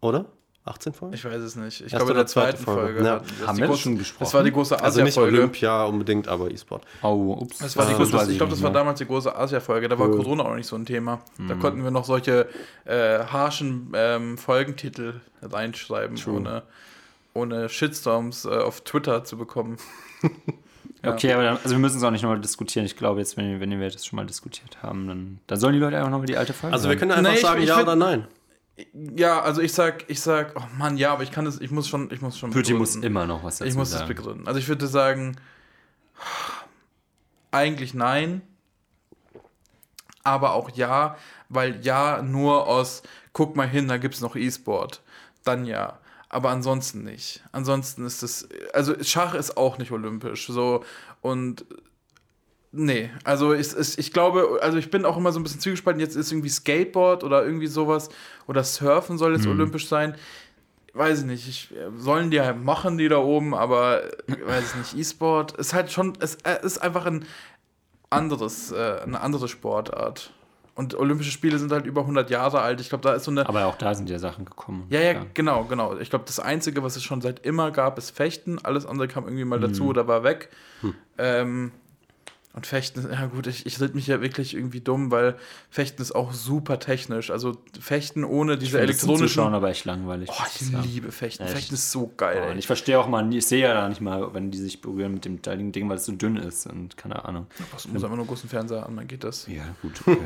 [0.00, 0.24] Oder?
[0.64, 1.14] 18 Folgen?
[1.14, 1.82] Ich weiß es nicht.
[1.82, 3.02] Ich glaube, in der zweiten Folge.
[3.02, 3.46] Folge ja.
[3.46, 4.24] Haben wir schon gesprochen.
[4.24, 5.02] Das war die große Asia-Folge.
[5.02, 6.84] Also nicht Olympia unbedingt, aber E-Sport.
[7.02, 7.58] Oh, ups.
[7.58, 9.88] Das war die große, das, ich glaube, das war damals die große Asia-Folge.
[9.88, 10.16] Da war cool.
[10.16, 11.20] Corona auch nicht so ein Thema.
[11.46, 12.48] Da konnten wir noch solche
[12.86, 16.62] äh, harschen ähm, Folgentitel reinschreiben, ohne,
[17.34, 19.76] ohne Shitstorms äh, auf Twitter zu bekommen.
[21.02, 22.84] Okay, aber dann, also wir müssen es auch nicht nochmal diskutieren.
[22.84, 25.78] Ich glaube, jetzt, wenn, wenn wir das schon mal diskutiert haben, dann, dann sollen die
[25.78, 27.96] Leute einfach nochmal die alte Folge Also wir können einfach nee, sagen, ich, ja oder
[27.96, 28.26] nein.
[29.16, 31.88] Ja, also ich sag, ich sag, oh Mann, ja, aber ich kann es, ich muss
[31.88, 32.50] schon, ich muss schon.
[32.50, 34.08] Pütti muss immer noch was dazu Ich muss sagen.
[34.08, 34.46] das begründen.
[34.46, 35.36] Also ich würde sagen,
[37.50, 38.42] eigentlich nein,
[40.22, 41.16] aber auch ja,
[41.48, 45.02] weil ja nur aus, guck mal hin, da gibt es noch E-Sport.
[45.44, 45.98] Dann ja
[46.30, 47.42] aber ansonsten nicht.
[47.52, 50.84] Ansonsten ist es, also Schach ist auch nicht olympisch, so
[51.20, 51.66] und
[52.72, 56.16] nee, also ich, ich glaube, also ich bin auch immer so ein bisschen zugespalten, jetzt
[56.16, 58.08] ist irgendwie Skateboard oder irgendwie sowas
[58.46, 59.52] oder Surfen soll jetzt mhm.
[59.52, 60.14] olympisch sein.
[60.92, 64.96] Weiß ich nicht, ich, sollen die halt machen, die da oben, aber weiß ich nicht,
[64.96, 67.26] E-Sport ist halt schon, es ist einfach ein
[68.08, 70.32] anderes, äh, eine andere Sportart.
[70.80, 72.80] Und Olympische Spiele sind halt über 100 Jahre alt.
[72.80, 73.46] Ich glaube, da ist so eine.
[73.46, 74.86] Aber auch da sind ja Sachen gekommen.
[74.88, 75.26] Ja, ja, ja.
[75.34, 75.98] genau, genau.
[75.98, 78.58] Ich glaube, das Einzige, was es schon seit immer gab, ist Fechten.
[78.62, 79.88] Alles andere kam irgendwie mal dazu mhm.
[79.90, 80.48] oder war weg.
[80.80, 80.94] Hm.
[81.18, 81.72] Ähm,
[82.52, 85.36] und Fechten, ja gut, ich, ich red mich ja wirklich irgendwie dumm, weil
[85.70, 87.30] Fechten ist auch super technisch.
[87.30, 89.26] Also Fechten ohne diese ich elektronischen.
[89.26, 90.28] Das schauen aber echt langweilig.
[90.32, 91.44] Oh, ich liebe Fechten.
[91.44, 91.52] Echt?
[91.52, 92.42] Fechten ist so geil.
[92.44, 94.80] Oh, und ich verstehe auch mal, ich sehe ja da nicht mal, wenn die sich
[94.80, 97.46] berühren mit dem teiligen Ding, weil es so dünn ist und keine Ahnung.
[97.84, 99.46] Du muss einfach nur großen Fernseher an, dann geht das.
[99.46, 100.00] Ja, gut.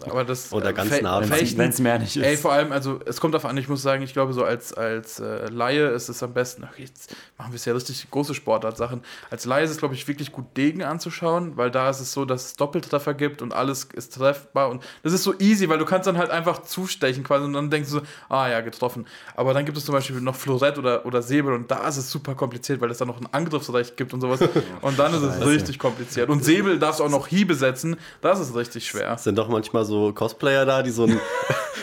[0.00, 0.10] Okay.
[0.10, 0.52] aber das.
[0.52, 1.20] Oder ganz Fe nah.
[1.26, 2.22] Wenn es mehr nicht ist.
[2.22, 4.74] Ey, vor allem, also es kommt darauf an, ich muss sagen, ich glaube, so als,
[4.74, 6.64] als äh, Laie ist es am besten.
[6.70, 9.00] Ach, jetzt machen wir es ja richtig große Sportart-Sachen.
[9.30, 12.24] Als Laie ist es, glaube ich, wirklich gut, Degen anzuschauen, weil da ist es so,
[12.24, 14.70] dass es Doppeltreffer gibt und alles ist treffbar.
[14.70, 17.70] Und das ist so easy, weil du kannst dann halt einfach zustechen quasi und dann
[17.70, 19.06] denkst du so, ah ja, getroffen.
[19.36, 22.10] Aber dann gibt es zum Beispiel noch Florett oder, oder Säbel und da ist es
[22.10, 24.40] super kompliziert, weil es da noch ein Angriffsrecht gibt und sowas.
[24.80, 26.30] Und dann ist es richtig kompliziert.
[26.30, 29.12] Und Säbel darfst du auch noch Hiebe setzen, das ist richtig schwer.
[29.12, 31.20] Es sind doch manchmal so Cosplayer da, die so ein,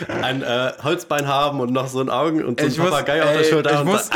[0.22, 3.26] ein äh, Holzbein haben und noch so ein Augen und so ein ich Papagei muss,
[3.26, 3.78] auf der Schulter.
[3.78, 4.10] Ich muss,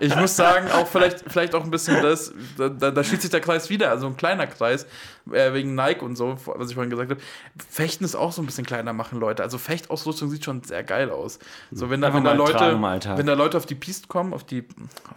[0.00, 3.30] ich, ich, muss sagen, auch vielleicht, vielleicht auch ein bisschen das, da, da schließt sich
[3.30, 4.86] der Kreis wieder, also ein kleiner Kreis,
[5.30, 7.20] äh, wegen Nike und so, was ich vorhin gesagt habe.
[7.68, 9.42] Fechten ist auch so ein bisschen kleiner machen, Leute.
[9.42, 11.38] Also Fechtausrüstung sieht schon sehr geil aus.
[11.70, 14.44] So, wenn da, wenn da Leute, tragen, wenn da Leute auf die Piste kommen, auf
[14.44, 14.64] die.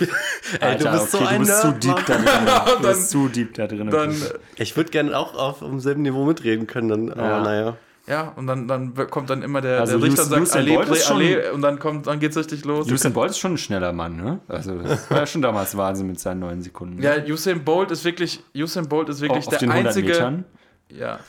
[0.59, 2.47] Ey, du bist okay, so ein du bist zu deep da drin.
[2.81, 3.89] Du bist zu deep da drin.
[3.89, 4.15] Dann,
[4.55, 7.41] ich würde gerne auch auf demselben Niveau mitreden können, dann, aber ja.
[7.41, 7.77] naja.
[8.05, 11.03] Ja, und dann, dann kommt dann immer der, also der Richter und sagt, Allee, Play,
[11.03, 12.91] Allee, und dann kommt, dann geht's richtig los.
[12.91, 14.39] Usain Bolt ist schon ein schneller Mann, ne?
[14.49, 17.01] Also das war ja schon damals Wahnsinn mit seinen neun Sekunden.
[17.01, 20.09] Ja, Usain Bolt ist wirklich, Usain Bolt ist wirklich auf der einzige.
[20.09, 20.45] Metern.
[20.89, 21.19] Ja.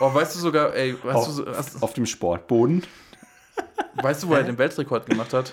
[0.00, 2.82] Oh, weißt du sogar, ey, weißt auf, du, hast, auf dem Sportboden.
[4.02, 5.52] Weißt du, wo er den Weltrekord gemacht hat?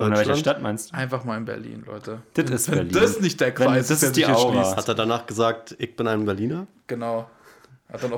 [0.00, 0.96] In welcher Stadt meinst du?
[0.96, 2.22] Einfach mal in Berlin, Leute.
[2.34, 2.92] Das ist Berlin.
[2.92, 4.76] Das ist nicht der Kreis, das ist die Aura.
[4.76, 6.66] Hat er danach gesagt, ich bin ein Berliner?
[6.88, 7.28] Genau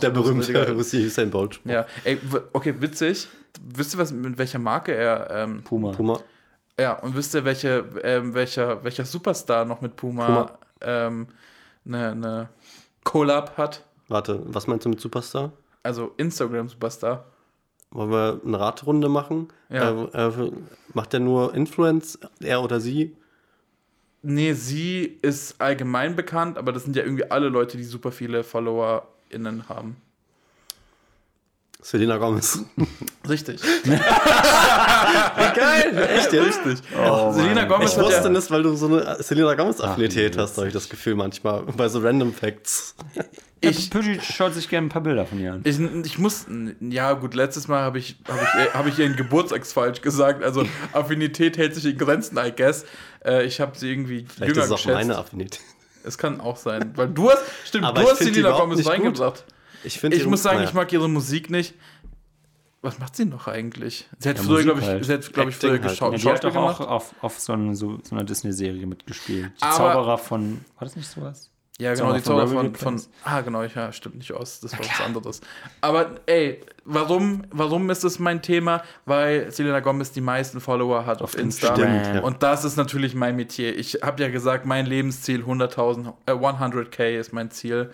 [0.03, 1.61] der berühmte Usain Bolt.
[1.64, 2.18] Ja, ey,
[2.53, 3.29] okay, witzig.
[3.62, 5.31] Wisst ihr, was, mit welcher Marke er.
[5.31, 5.93] Ähm, Puma.
[5.93, 6.21] Puma.
[6.79, 10.59] Ja, und wisst ihr, welche, ähm, welcher, welcher Superstar noch mit Puma, Puma.
[10.81, 11.27] Ähm,
[11.85, 12.49] eine, eine
[13.05, 13.85] Collab hat?
[14.09, 15.53] Warte, was meinst du mit Superstar?
[15.83, 17.25] Also Instagram-Superstar.
[17.93, 19.49] Wollen wir eine Raterunde machen?
[19.68, 20.05] Ja.
[20.12, 20.53] Äh, äh,
[20.95, 23.16] macht der nur Influence, er oder sie?
[24.23, 28.45] Nee, sie ist allgemein bekannt, aber das sind ja irgendwie alle Leute, die super viele
[29.31, 29.97] FollowerInnen haben.
[31.83, 32.62] Selena Gomez.
[33.28, 33.62] Richtig.
[33.62, 33.91] Wie
[35.59, 36.09] geil!
[36.14, 36.78] Echt, ja, richtig.
[36.95, 37.93] Oh, Selena Gomez.
[37.93, 41.14] Ich wusste ja das, weil du so eine Selena Gomez-Affinität hast, habe ich das Gefühl
[41.14, 42.97] manchmal, bei so Random Facts.
[43.62, 45.62] Ich, Püschi schaut sich gerne ein paar Bilder von ihr an.
[45.64, 46.45] Ich, ich muss,
[46.81, 50.45] ja gut, letztes Mal habe ich, hab ich, hab ich ihren Geburtstags falsch gesagt.
[50.45, 52.85] Also Affinität hält sich in Grenzen, I guess.
[53.24, 55.61] Äh, ich habe sie irgendwie Vielleicht jünger ist es auch meine Affinität.
[56.05, 59.45] Es kann auch sein, weil du hast, stimmt, Aber du hast Selena Gomez reingebracht.
[59.85, 61.75] Ich, ich muss sagen, ich mag ihre Musik nicht.
[62.83, 64.09] Was macht sie noch eigentlich?
[64.19, 65.05] Sie hat ja, früher, glaube ich, halt.
[65.05, 65.83] sie hat, glaub ich, früher halt.
[65.83, 66.13] geschaut.
[66.13, 69.53] Ja, die hat doch auch auf, auf so, eine, so, so einer Disney-Serie mitgespielt.
[69.59, 70.65] Die Aber, Zauberer von.
[70.79, 71.51] War das nicht sowas?
[71.81, 73.11] Ja, genau, die Zauberer von, von, von.
[73.24, 74.61] Ah, genau, ja, stimmt nicht aus.
[74.61, 75.41] Das war was anderes.
[75.81, 78.83] Aber ey, warum, warum ist das mein Thema?
[79.07, 81.74] Weil Selena Gomez die meisten Follower hat auf, auf Insta.
[81.74, 82.20] Stimmt, ja.
[82.20, 83.76] Und das ist natürlich mein Metier.
[83.78, 87.91] Ich habe ja gesagt, mein Lebensziel 100.000, äh, 100k ist mein Ziel.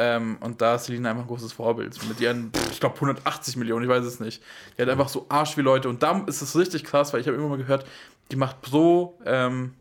[0.00, 1.96] Ähm, und da ist Selina einfach ein großes Vorbild.
[2.08, 4.42] Mit ihren, ich glaube, 180 Millionen, ich weiß es nicht.
[4.76, 5.88] Die hat einfach so Arsch wie Leute.
[5.88, 7.84] Und da ist es richtig krass, weil ich habe immer mal gehört,
[8.30, 9.74] die macht pro, ähm,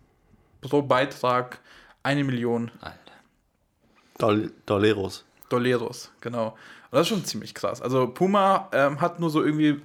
[0.61, 1.59] pro Beitrag
[2.03, 2.71] eine Million.
[2.81, 3.06] Alter.
[4.17, 5.25] Dol Doleros.
[5.49, 6.57] Doleros, genau.
[6.89, 7.81] Und das ist schon ziemlich krass.
[7.81, 9.81] Also Puma ähm, hat nur so irgendwie,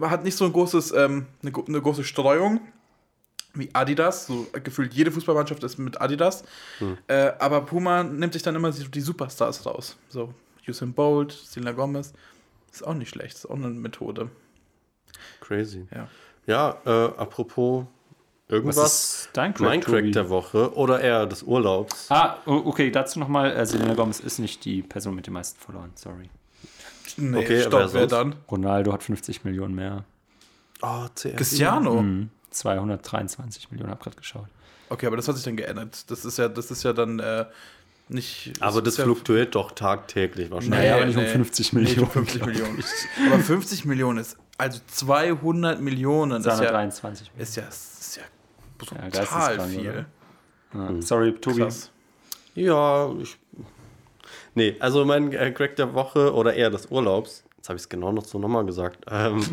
[0.00, 2.60] hat nicht so ein großes, ähm, eine, eine große Streuung
[3.54, 6.44] wie Adidas, so gefühlt jede Fußballmannschaft ist mit Adidas.
[6.78, 6.96] Hm.
[7.08, 9.96] Äh, aber Puma nimmt sich dann immer die, die Superstars raus.
[10.08, 10.32] So
[10.68, 12.12] Usain Bolt, Selena Gomez.
[12.72, 14.30] Ist auch nicht schlecht, ist auch eine Methode.
[15.40, 15.86] Crazy.
[15.92, 16.08] Ja,
[16.46, 17.86] ja äh, apropos
[18.50, 19.28] irgendwas.
[19.32, 20.10] Tobi?
[20.10, 22.06] der Woche oder eher des Urlaubs.
[22.10, 23.52] Ah, okay, dazu nochmal.
[23.52, 26.28] Äh, Selena Gomez ist nicht die Person mit den meisten verloren, sorry.
[27.16, 28.36] Nee, okay, stopp, wer dann?
[28.50, 30.04] Ronaldo hat 50 Millionen mehr.
[30.82, 31.36] Oh, CR7.
[31.36, 32.02] Cristiano?
[32.02, 32.30] Mhm.
[32.50, 34.48] 223 Millionen, habe gerade geschaut.
[34.88, 36.10] Okay, aber das hat sich dann geändert.
[36.10, 37.44] Das ist ja, das ist ja dann äh,
[38.08, 38.52] nicht.
[38.60, 40.80] Aber das, das fluktuiert doch tagtäglich wahrscheinlich.
[40.80, 42.02] Naja, aber nicht nee, um 50 Millionen.
[42.02, 42.84] um 50 Millionen.
[43.26, 46.42] aber 50 Millionen ist, also 200 Millionen.
[46.42, 48.22] 223 ist ja, ist ja, ist ja
[48.86, 49.84] total ja, viel.
[49.84, 50.88] Ja.
[50.88, 51.02] Hm.
[51.02, 51.62] Sorry, Tobi.
[51.62, 51.90] Krass.
[52.54, 53.36] Ja, ich.
[54.54, 57.88] Nee, also mein äh, Crack der Woche oder eher des Urlaubs, jetzt habe ich es
[57.88, 59.44] genau noch so nochmal gesagt, ähm,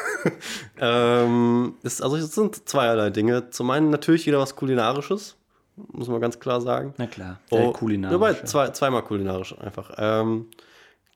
[0.80, 3.50] ähm, ist, also es sind zweierlei Dinge.
[3.50, 5.36] Zum einen natürlich wieder was Kulinarisches,
[5.76, 6.94] muss man ganz klar sagen.
[6.96, 8.44] Na klar, oh, kulinarische.
[8.44, 9.92] zwei, zweimal kulinarisch einfach.
[9.98, 10.46] Ähm,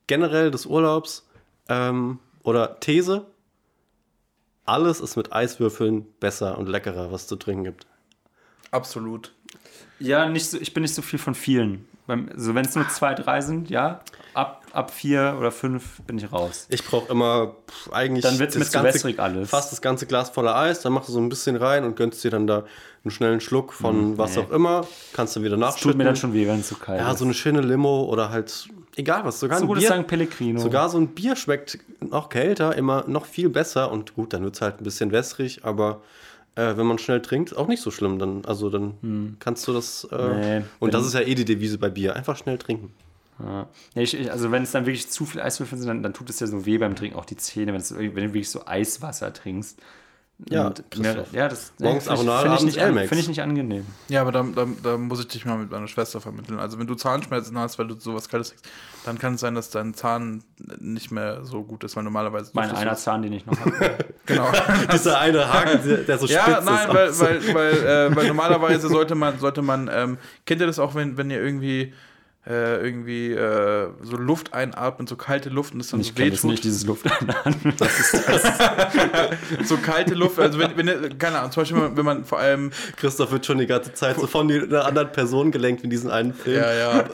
[0.06, 1.26] generell des Urlaubs
[1.68, 3.26] ähm, oder These,
[4.66, 7.86] alles ist mit Eiswürfeln besser und leckerer, was es zu trinken gibt.
[8.70, 9.32] Absolut.
[9.98, 11.86] Ja, nicht so, ich bin nicht so viel von vielen.
[12.06, 14.00] Also wenn es nur zwei, drei sind, ja.
[14.34, 16.66] Ab, ab vier oder fünf bin ich raus.
[16.68, 19.48] Ich brauche immer pff, eigentlich dann wird's mit ganze, alles.
[19.48, 20.80] fast das ganze Glas voller Eis.
[20.80, 22.64] Dann machst du so ein bisschen rein und gönnst dir dann da
[23.04, 24.42] einen schnellen Schluck von mhm, was nee.
[24.42, 24.86] auch immer.
[25.12, 25.92] Kannst du wieder nachschütten.
[25.92, 27.12] tut mir dann schon weh, wenn es zu kalt ja, ist.
[27.12, 29.40] Ja, so eine schöne Limo oder halt egal was.
[29.40, 30.60] Sogar so ein Bier, sagen Pellegrino.
[30.60, 33.90] Sogar so ein Bier schmeckt noch kälter, immer noch viel besser.
[33.90, 36.02] Und gut, dann wird es halt ein bisschen wässrig, aber
[36.54, 38.18] äh, wenn man schnell trinkt, auch nicht so schlimm.
[38.18, 39.36] Dann, also dann hm.
[39.40, 40.04] kannst du das.
[40.10, 42.16] Äh, nee, und das ist ja eh die Devise bei Bier.
[42.16, 42.92] Einfach schnell trinken.
[43.40, 43.68] Ja.
[43.94, 46.46] Ich, also wenn es dann wirklich zu viel Eiswürfel sind, dann, dann, tut es ja
[46.46, 49.80] so weh beim Trinken auch die Zähne, wenn du wirklich so Eiswasser trinkst.
[50.50, 52.22] Ja, mehr, ja das Morgens finde
[52.68, 53.86] ich, find ich, find ich nicht angenehm.
[54.08, 56.58] Ja, aber da, da, da, muss ich dich mal mit meiner Schwester vermitteln.
[56.58, 58.66] Also wenn du Zahnschmerzen hast, weil du sowas Kaltes kriegst,
[59.04, 60.42] dann kann es sein, dass dein Zahn
[60.80, 62.50] nicht mehr so gut ist, weil normalerweise...
[62.54, 63.96] Mein einer Zahn, den ich noch habe.
[64.26, 64.50] genau.
[64.92, 67.20] Dieser eine Haken, der so spitz ja, nein, ist.
[67.20, 67.72] Weil, weil, weil,
[68.12, 71.40] äh, weil normalerweise sollte man, sollte man ähm, kennt ihr das auch, wenn, wenn ihr
[71.40, 71.94] irgendwie
[72.46, 76.44] äh, irgendwie äh, so Luft einatmen, so kalte Luft und das dann ich so wehtut.
[76.44, 77.74] nicht dieses Luft einatmen.
[77.78, 78.42] Das ist das.
[79.68, 83.30] so kalte Luft, also wenn, wenn keine Ahnung, zum Beispiel wenn man vor allem Christoph
[83.32, 86.60] wird schon die ganze Zeit so von einer anderen Person gelenkt in diesen einen Film.
[86.60, 87.04] Ja, ja.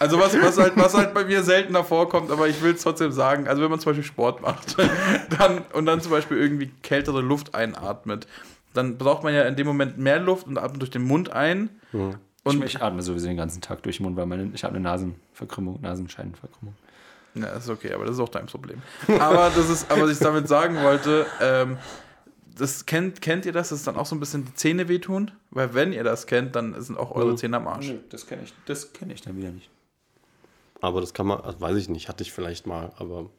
[0.00, 3.10] Also was, was, halt, was halt bei mir seltener vorkommt, aber ich will es trotzdem
[3.10, 4.76] sagen, also wenn man zum Beispiel Sport macht
[5.38, 8.26] dann, und dann zum Beispiel irgendwie kältere Luft einatmet,
[8.74, 11.70] dann braucht man ja in dem Moment mehr Luft und atmet durch den Mund ein.
[11.92, 12.16] Mhm.
[12.48, 14.74] Und ich, ich atme sowieso den ganzen Tag durch den Mund, weil meine, ich habe
[14.74, 16.74] eine Nasenverkrümmung, Nasenscheidenverkrümmung.
[17.34, 18.82] Ja, das ist okay, aber das ist auch dein Problem.
[19.20, 21.78] Aber das ist, aber was ich damit sagen wollte, ähm,
[22.56, 25.30] das kennt, kennt ihr das, dass dann auch so ein bisschen die Zähne wehtun?
[25.50, 27.88] Weil wenn ihr das kennt, dann sind auch eure Zähne am Arsch.
[27.88, 29.70] Nö, das kenne ich, das kenne ich dann wieder nicht.
[30.80, 33.30] Aber das kann man, weiß ich nicht, hatte ich vielleicht mal, aber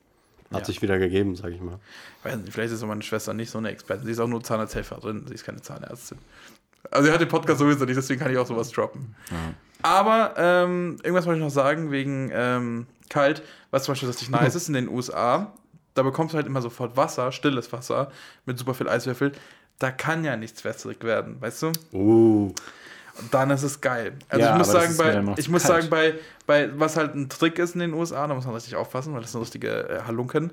[0.51, 0.66] Hat ja.
[0.66, 1.80] sich wieder gegeben, sag ich mal.
[2.24, 4.05] Nicht, vielleicht ist meine Schwester nicht so eine Expertin.
[4.05, 6.18] Sie ist auch nur Zahnarzthelferin, sie ist keine Zahnärztin.
[6.91, 9.15] Also sie hat den Podcast sowieso nicht, deswegen kann ich auch sowas droppen.
[9.30, 9.53] Ja.
[9.82, 14.55] Aber ähm, irgendwas wollte ich noch sagen wegen ähm, kalt, was zum Beispiel richtig nice
[14.55, 15.53] ist in den USA.
[15.93, 18.11] Da bekommst du halt immer sofort Wasser, stilles Wasser
[18.45, 19.32] mit super viel Eiswürfel.
[19.80, 21.71] Da kann ja nichts wässrig werden, weißt du?
[21.93, 22.53] Uh.
[23.21, 24.13] Und dann ist es geil.
[24.30, 26.15] Also ja, ich muss sagen, bei, ich muss sagen, bei,
[26.45, 29.21] bei, was halt ein Trick ist in den USA, da muss man richtig aufpassen, weil
[29.21, 30.51] das sind richtige äh, Halunken.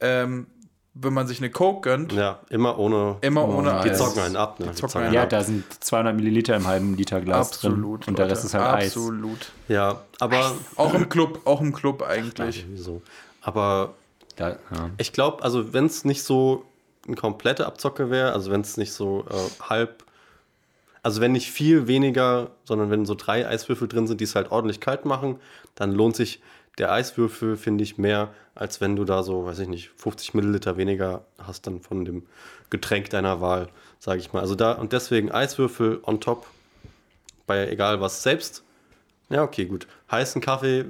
[0.00, 0.46] Ähm,
[0.94, 2.12] wenn man sich eine Coke gönnt.
[2.12, 3.16] Ja, immer ohne.
[3.20, 4.66] Immer ohne Die zocken einen ab, ne?
[4.66, 5.30] Die zocken einen ja, ab.
[5.30, 8.12] da sind 200 Milliliter im halben Liter Glas Absolut, drin.
[8.12, 8.80] Und der Rest ist halt Absolut.
[8.80, 8.96] Eis.
[8.96, 9.52] Absolut.
[9.68, 10.54] Ja, aber.
[10.76, 12.58] Auch im Club, auch im Club eigentlich.
[12.58, 13.02] Ja, sowieso.
[13.42, 13.94] Aber.
[14.38, 14.90] Ja, ja.
[14.98, 16.64] Ich glaube, also, wenn es nicht so
[17.06, 20.04] eine komplette Abzocke wäre, also wenn es nicht so äh, halb.
[21.02, 24.52] Also, wenn nicht viel weniger, sondern wenn so drei Eiswürfel drin sind, die es halt
[24.52, 25.40] ordentlich kalt machen,
[25.74, 26.40] dann lohnt sich
[26.78, 30.76] der Eiswürfel, finde ich, mehr, als wenn du da so, weiß ich nicht, 50 Milliliter
[30.76, 32.26] weniger hast dann von dem
[32.70, 33.68] Getränk deiner Wahl,
[33.98, 34.40] sage ich mal.
[34.40, 36.46] Also da und deswegen Eiswürfel on top
[37.46, 38.64] bei egal was selbst.
[39.30, 39.86] Ja, okay, gut.
[40.10, 40.86] Heißen Kaffee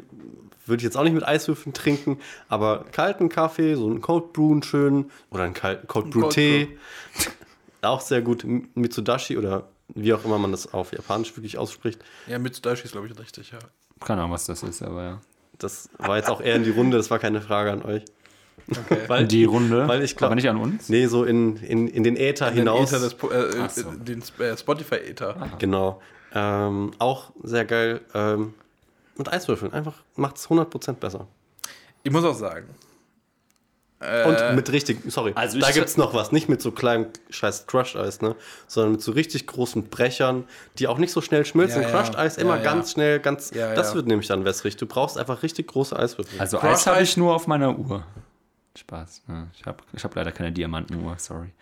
[0.66, 2.18] würde ich jetzt auch nicht mit Eiswürfeln trinken,
[2.48, 6.78] aber kalten Kaffee, so einen Cold Brew schön oder einen kalten Cold Brew Tee.
[7.82, 8.44] auch sehr gut.
[8.74, 12.02] Mitsudashi oder wie auch immer man das auf Japanisch wirklich ausspricht.
[12.26, 13.58] Ja, Mitsudashi ist, glaube ich, richtig, ja.
[14.00, 15.20] Keine Ahnung, was das ist, aber ja.
[15.58, 18.04] Das war jetzt auch eher in die Runde, das war keine Frage an euch.
[18.70, 19.02] Okay.
[19.08, 19.86] Weil, die Runde?
[19.88, 20.88] Weil ich glaub, aber nicht an uns?
[20.88, 22.90] Nee, so in, in, in den Äther in hinaus.
[22.90, 23.90] Den, Äther des, äh, so.
[23.90, 25.50] den äh, Spotify-Äther.
[25.58, 26.00] Genau.
[26.34, 28.00] Ähm, auch sehr geil.
[28.14, 28.54] Ähm,
[29.16, 29.72] mit Eiswürfeln.
[29.72, 31.26] Einfach macht es 100% besser.
[32.02, 32.68] Ich muss auch sagen,
[34.00, 37.06] und äh, mit richtig, sorry, also da gibt es noch was, nicht mit so kleinem
[37.30, 38.36] scheiß Crushed-Eis, ne?
[38.66, 40.44] Sondern mit so richtig großen Brechern,
[40.78, 41.82] die auch nicht so schnell schmilzen.
[41.82, 43.50] Ja, Crushed-Eis ja, immer ja, ganz schnell, ganz.
[43.50, 44.76] das wird nämlich dann wässrig.
[44.76, 46.38] Du brauchst einfach richtig große Eiswürfel.
[46.38, 48.04] Also Eis habe ich nur auf meiner Uhr.
[48.76, 49.22] Spaß.
[49.28, 51.52] Ja, ich habe ich hab leider keine Diamantenuhr, sorry.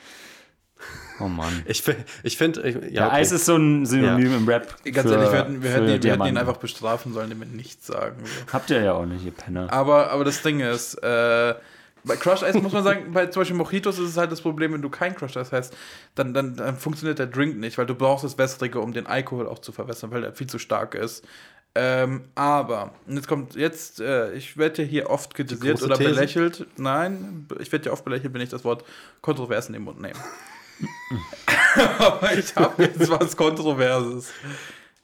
[1.20, 1.62] Oh Mann.
[1.66, 1.85] Ich,
[2.22, 2.68] ich finde.
[2.68, 3.16] Ja, ja okay.
[3.16, 4.83] Eis ist so ein Synonym im Rap.
[4.85, 7.87] Ganz für, ehrlich, wir hätten, wir, hätten, wir hätten, ihn einfach bestrafen sollen, damit nichts
[7.87, 8.24] sagen.
[8.53, 9.72] Habt ihr ja auch nicht, ihr Penner.
[9.72, 11.55] Aber, aber das Ding ist, äh,
[12.05, 14.72] bei Crush Eis muss man sagen, bei zum Beispiel Mojitos ist es halt das Problem,
[14.72, 15.76] wenn du kein Crush Eis hast,
[16.14, 19.46] dann, dann, dann funktioniert der Drink nicht, weil du brauchst das Wässrige, um den Alkohol
[19.46, 21.24] auch zu verwässern, weil der viel zu stark ist.
[21.74, 26.11] Ähm, aber, und jetzt kommt jetzt, äh, ich werde ja hier oft kritisiert oder These?
[26.11, 26.66] belächelt.
[26.76, 28.84] Nein, ich werde ja oft belächelt, wenn ich das Wort
[29.22, 30.18] kontrovers in den Mund nehme.
[31.98, 34.32] aber ich habe jetzt was Kontroverses.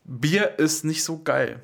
[0.04, 1.60] Bier ist nicht so geil.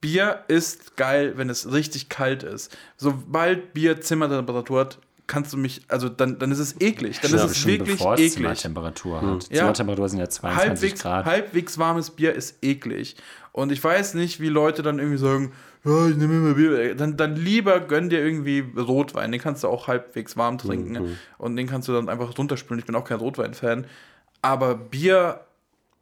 [0.00, 2.76] Bier ist geil, wenn es richtig kalt ist.
[2.96, 7.20] Sobald Bier Zimmertemperatur hat, kannst du mich, also dann, dann ist es eklig.
[7.20, 8.32] Dann ja, ist es wirklich bevor eklig.
[8.32, 9.48] Zimmertemperatur hat.
[9.50, 11.24] Ja, Zimmertemperatur sind ja 22 halbwegs, Grad.
[11.26, 13.16] Halbwegs warmes Bier ist eklig.
[13.52, 15.52] Und ich weiß nicht, wie Leute dann irgendwie sagen,
[15.84, 16.94] ja, ich nehme immer Bier.
[16.94, 19.30] Dann, dann lieber gönn dir irgendwie Rotwein.
[19.30, 20.92] Den kannst du auch halbwegs warm trinken.
[20.92, 21.18] Mhm.
[21.38, 22.78] Und den kannst du dann einfach runterspülen.
[22.78, 23.86] Ich bin auch kein Rotwein-Fan.
[24.42, 25.40] Aber Bier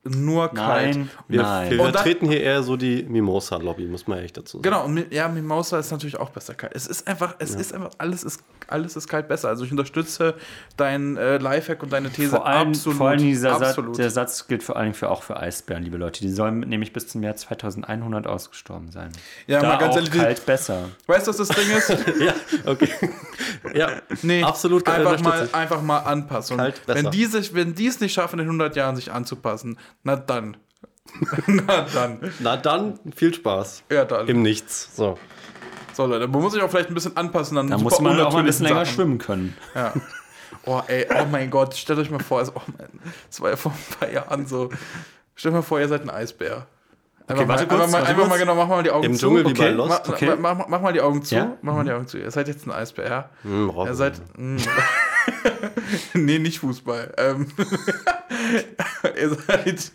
[0.09, 0.97] nur kalt.
[0.97, 1.71] Nein, wir, nein.
[1.71, 4.63] wir vertreten hier eher so die Mimosa-Lobby, muss man echt dazu sagen.
[4.63, 6.73] Genau, und ja, Mimosa ist natürlich auch besser kalt.
[6.75, 7.61] Es ist einfach, es ja.
[7.61, 9.49] ist einfach, alles ist, alles ist kalt besser.
[9.49, 10.35] Also ich unterstütze
[10.77, 12.99] dein äh, Lifehack und deine These vor allem, absolut.
[12.99, 13.97] Vor allem dieser absolut.
[13.97, 16.21] Satz, der Satz gilt vor allem für, auch für Eisbären, liebe Leute.
[16.21, 19.11] Die sollen nämlich bis zum Jahr 2100 ausgestorben sein.
[19.47, 20.13] Ja, da mal ganz ehrlich.
[20.13, 20.91] kalt besser.
[21.07, 21.89] Weißt du, was das Ding ist?
[22.21, 22.89] ja, okay.
[23.75, 23.91] ja,
[24.23, 24.89] nee, absolut.
[24.89, 26.57] Einfach mal, einfach mal anpassen.
[26.57, 30.17] Kalt wenn die, sich, wenn die es nicht schaffen, in 100 Jahren sich anzupassen, na
[30.17, 30.57] dann.
[31.47, 32.19] Na dann.
[32.41, 33.85] Na dann, viel Spaß.
[33.91, 34.27] Ja, dann.
[34.27, 34.95] Im Nichts.
[34.97, 35.17] So.
[35.97, 37.57] So, Leute, man muss sich auch vielleicht ein bisschen anpassen.
[37.57, 39.57] Dann da muss man auch mal ein bisschen länger schwimmen können.
[39.75, 39.95] Ja.
[40.67, 42.89] Oh, ey, oh mein Gott, stellt euch mal vor, also, oh man,
[43.29, 44.69] das war ja vor ein paar Jahren so.
[45.35, 46.67] Stellt euch mal vor, ihr seid ein Eisbär.
[47.27, 49.21] Einfach, okay, mal, kurz, einfach, mal, einfach mal, genau, mach mal die Augen Im zu.
[49.21, 49.71] Dschungel okay.
[49.71, 50.09] wie Lost.
[50.09, 50.37] Okay.
[50.39, 51.35] Mach, mach, mach, mal die Augen zu.
[51.35, 51.57] Ja?
[51.63, 52.19] Mach mal die Augen zu.
[52.19, 53.31] Ihr seid jetzt ein Eisbär, ja?
[53.43, 54.21] Mm, ihr seid.
[54.37, 54.59] Mm.
[56.15, 57.13] Nee, nicht Fußball.
[57.19, 57.49] Ähm,
[59.17, 59.93] ihr, seid,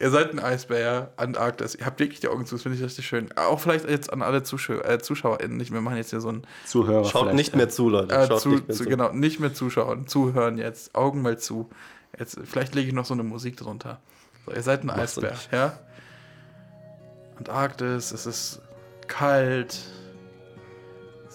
[0.00, 1.74] ihr seid ein Eisbär, Antarktis.
[1.74, 3.28] Ihr habt wirklich die Augen zu, das finde ich richtig schön.
[3.36, 5.72] Auch vielleicht jetzt an alle Zuschauer, äh, ZuschauerInnen nicht.
[5.72, 6.42] Wir machen jetzt hier so ein.
[6.66, 7.04] Zuhörer.
[7.04, 8.14] Schaut nicht mehr zu, Leute.
[8.14, 8.84] Äh, zu, nicht mehr zu.
[8.84, 10.06] Genau, nicht mehr zuschauen.
[10.06, 10.94] Zuhören jetzt.
[10.94, 11.70] Augen mal zu.
[12.18, 14.00] Jetzt, vielleicht lege ich noch so eine Musik drunter.
[14.46, 15.78] So, ihr seid ein Mach's Eisbär, ja?
[17.36, 18.60] Antarktis, es ist
[19.08, 19.78] kalt,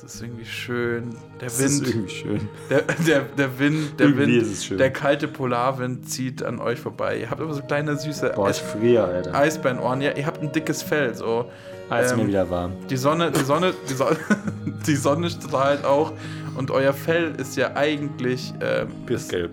[0.03, 1.15] es ist irgendwie schön.
[1.41, 1.71] Der es Wind.
[1.71, 2.49] Ist irgendwie schön.
[2.69, 7.19] Der, der, der Wind, der irgendwie Wind, der kalte Polarwind zieht an euch vorbei.
[7.19, 9.35] Ihr habt aber so kleine süße Boah, ich friere, Alter.
[9.35, 10.01] Eisbärenohren.
[10.01, 11.13] Ja, ihr habt ein dickes Fell.
[11.15, 11.49] So.
[11.89, 12.73] Ah, ist ähm, mir wieder warm.
[12.89, 14.17] Die Sonne, die Sonne, die Sonne,
[14.87, 16.13] die Sonne strahlt auch.
[16.55, 18.53] Und euer Fell ist ja eigentlich.
[18.61, 19.51] Ähm, Pissgelb.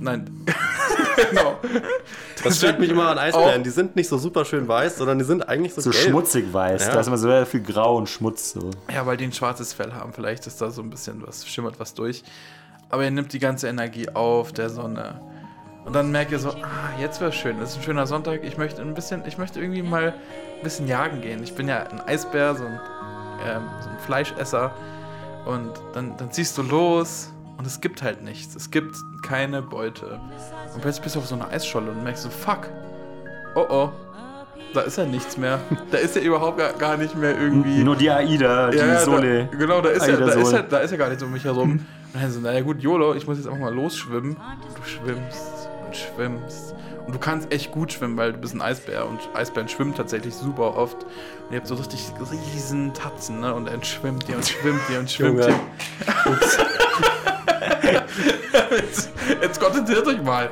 [0.00, 0.28] Nein.
[1.30, 1.58] genau.
[2.44, 3.62] Das stört mich immer an Eisbären.
[3.62, 6.04] Die sind nicht so super schön weiß, sondern die sind eigentlich so, so gelb.
[6.04, 6.86] schmutzig weiß.
[6.86, 6.92] Ja.
[6.92, 8.52] Da ist immer so sehr viel Grau und Schmutz.
[8.52, 8.70] So.
[8.92, 10.12] Ja, weil die ein schwarzes Fell haben.
[10.12, 12.22] Vielleicht ist da so ein bisschen was, schimmert was durch.
[12.90, 15.20] Aber er nimmt die ganze Energie auf der Sonne.
[15.84, 17.60] Und dann merkt ihr so, ah, jetzt wäre schön.
[17.60, 18.42] Es ist ein schöner Sonntag.
[18.44, 21.42] Ich möchte ein bisschen, ich möchte irgendwie mal ein bisschen jagen gehen.
[21.42, 22.80] Ich bin ja ein Eisbär, so ein,
[23.46, 24.72] ähm, so ein Fleischesser.
[25.44, 28.54] Und dann, dann ziehst du los und es gibt halt nichts.
[28.54, 30.20] Es gibt keine Beute.
[30.74, 32.68] Und plötzlich bist du auf so einer Eisscholle und merkst so, fuck.
[33.54, 33.90] Oh oh.
[34.72, 35.60] Da ist ja nichts mehr.
[35.92, 37.84] Da ist ja überhaupt gar, gar nicht mehr irgendwie.
[37.84, 39.48] Nur die AIDA, die ja, Sole.
[39.50, 41.44] Da, genau, da ist, ja, da, ist ja, da ist ja gar nichts um mich
[41.44, 41.86] herum.
[42.14, 44.36] Und dann so, naja gut, YOLO, ich muss jetzt einfach mal losschwimmen.
[44.76, 46.74] Du schwimmst und schwimmst.
[47.06, 50.34] Und du kannst echt gut schwimmen, weil du bist ein Eisbär und Eisbären schwimmen tatsächlich
[50.34, 51.02] super oft.
[51.02, 52.12] Und ihr habt so richtig
[52.54, 53.52] riesen Tatzen, ne?
[53.52, 55.54] Und dann schwimmt ihr und schwimmt ihr und schwimmt ihr.
[56.24, 56.58] Ups.
[58.76, 59.10] Jetzt,
[59.42, 60.50] jetzt konzentriert euch mal.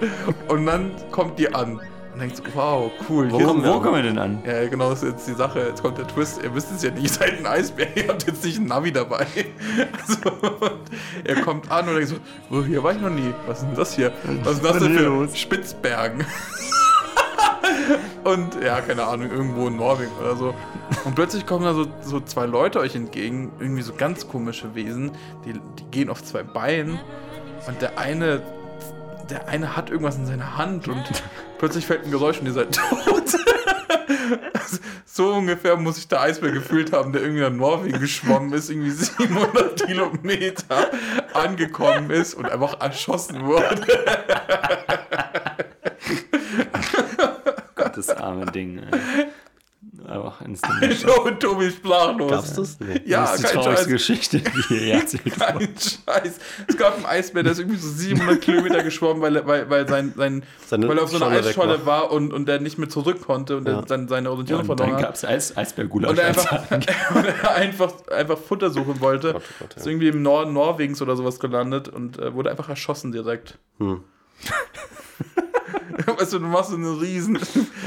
[0.48, 1.80] Und dann kommt die an.
[2.12, 3.30] Und denkt wow, cool.
[3.32, 4.42] Wo, kommen, wo kommen wir denn an?
[4.46, 5.60] Ja, genau, das ist jetzt die Sache.
[5.60, 6.42] Jetzt kommt der Twist.
[6.42, 8.92] Ihr wisst es ja nicht, ihr seid ein Eisbär, ihr habt jetzt nicht ein Navi
[8.92, 9.26] dabei.
[10.02, 10.76] Also,
[11.24, 12.16] er kommt an und denkt so,
[12.50, 13.32] oh, hier war ich noch nie.
[13.46, 14.12] Was ist denn das hier?
[14.42, 16.26] Was ist das denn für Spitzbergen?
[18.24, 20.54] und ja, keine Ahnung, irgendwo in Norwegen oder so.
[21.04, 25.12] Und plötzlich kommen da so, so zwei Leute euch entgegen, irgendwie so ganz komische Wesen,
[25.46, 27.00] die, die gehen auf zwei Beinen
[27.66, 28.42] und der eine,
[29.30, 31.04] der eine hat irgendwas in seiner Hand und
[31.58, 33.36] plötzlich fällt ein Geräusch und ihr seid tot.
[35.04, 38.90] so ungefähr muss sich der Eisbär gefühlt haben, der irgendwie nach Norwegen geschwommen ist, irgendwie
[38.90, 40.90] 700 Kilometer
[41.34, 43.86] angekommen ist und einfach erschossen wurde.
[47.94, 48.78] Das arme Ding.
[48.78, 49.26] Ey
[50.06, 51.04] einfach instant.
[51.24, 52.30] und Tobi sprachlos.
[52.30, 52.80] Gab's das?
[52.80, 53.00] Nee.
[53.04, 56.38] Ja, das ist die traurigste Geschichte, die hier erzählt Kein Scheiß.
[56.66, 60.12] Es gab einen Eisbär, der ist irgendwie so 700 Kilometer geschwommen, weil, weil, weil, sein,
[60.16, 63.56] sein, weil er auf so einer Eisscholle war und, und der nicht mehr zurück konnte
[63.56, 63.82] und ja.
[63.82, 64.96] dann seine Orientierung ja, verloren hat.
[64.96, 66.10] Dann gab es Eis, Eisbärgulasch.
[66.10, 66.70] Und er einfach,
[67.14, 69.34] und er einfach, einfach Futter suchen wollte.
[69.34, 69.76] Gott, Gott, ja.
[69.76, 73.58] Ist irgendwie im Norden Norwegens oder sowas gelandet und äh, wurde einfach erschossen direkt.
[73.78, 74.04] Hm.
[76.18, 77.38] weißt du, du machst so einen Riesen.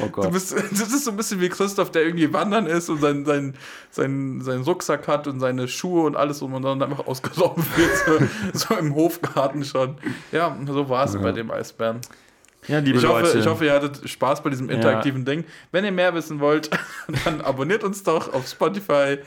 [0.03, 0.25] Oh Gott.
[0.25, 3.25] Du bist, das ist so ein bisschen wie Christoph, der irgendwie wandern ist und seinen
[3.25, 3.53] sein,
[3.91, 8.29] sein, sein Rucksack hat und seine Schuhe und alles um und dann einfach ausgeraubt wird.
[8.53, 9.97] So, so, im Hofgarten schon.
[10.31, 11.19] Ja, so war es ja.
[11.19, 12.01] bei dem Eisbären.
[12.67, 13.27] Ja, liebe ich Leute.
[13.27, 15.33] Hoffe, ich hoffe, ihr hattet Spaß bei diesem interaktiven ja.
[15.33, 15.43] Ding.
[15.71, 16.69] Wenn ihr mehr wissen wollt,
[17.25, 19.19] dann abonniert uns doch auf Spotify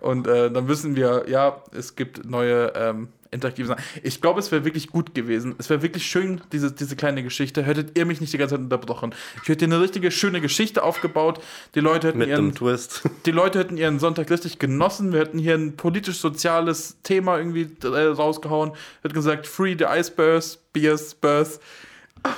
[0.00, 3.82] und äh, dann wissen wir, ja, es gibt neue ähm, interaktive Sachen.
[4.02, 5.54] Ich glaube, es wäre wirklich gut gewesen.
[5.58, 7.62] Es wäre wirklich schön, diese, diese kleine Geschichte.
[7.62, 9.14] Hättet ihr mich nicht die ganze Zeit unterbrochen.
[9.42, 11.42] Ich hätte eine richtige schöne Geschichte aufgebaut.
[11.74, 13.02] Die Leute hätten Mit ihren, Twist.
[13.26, 15.12] Die Leute hätten ihren Sonntag richtig genossen.
[15.12, 18.70] Wir hätten hier ein politisch-soziales Thema irgendwie äh, rausgehauen.
[18.70, 21.60] Wir hätten gesagt, Free the Icebergs, Beers, Birth.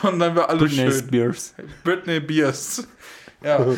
[0.02, 1.06] Und dann wäre alles Britney schön.
[1.06, 1.54] Spears.
[1.84, 2.86] Britney Beers.
[3.42, 3.66] Ja.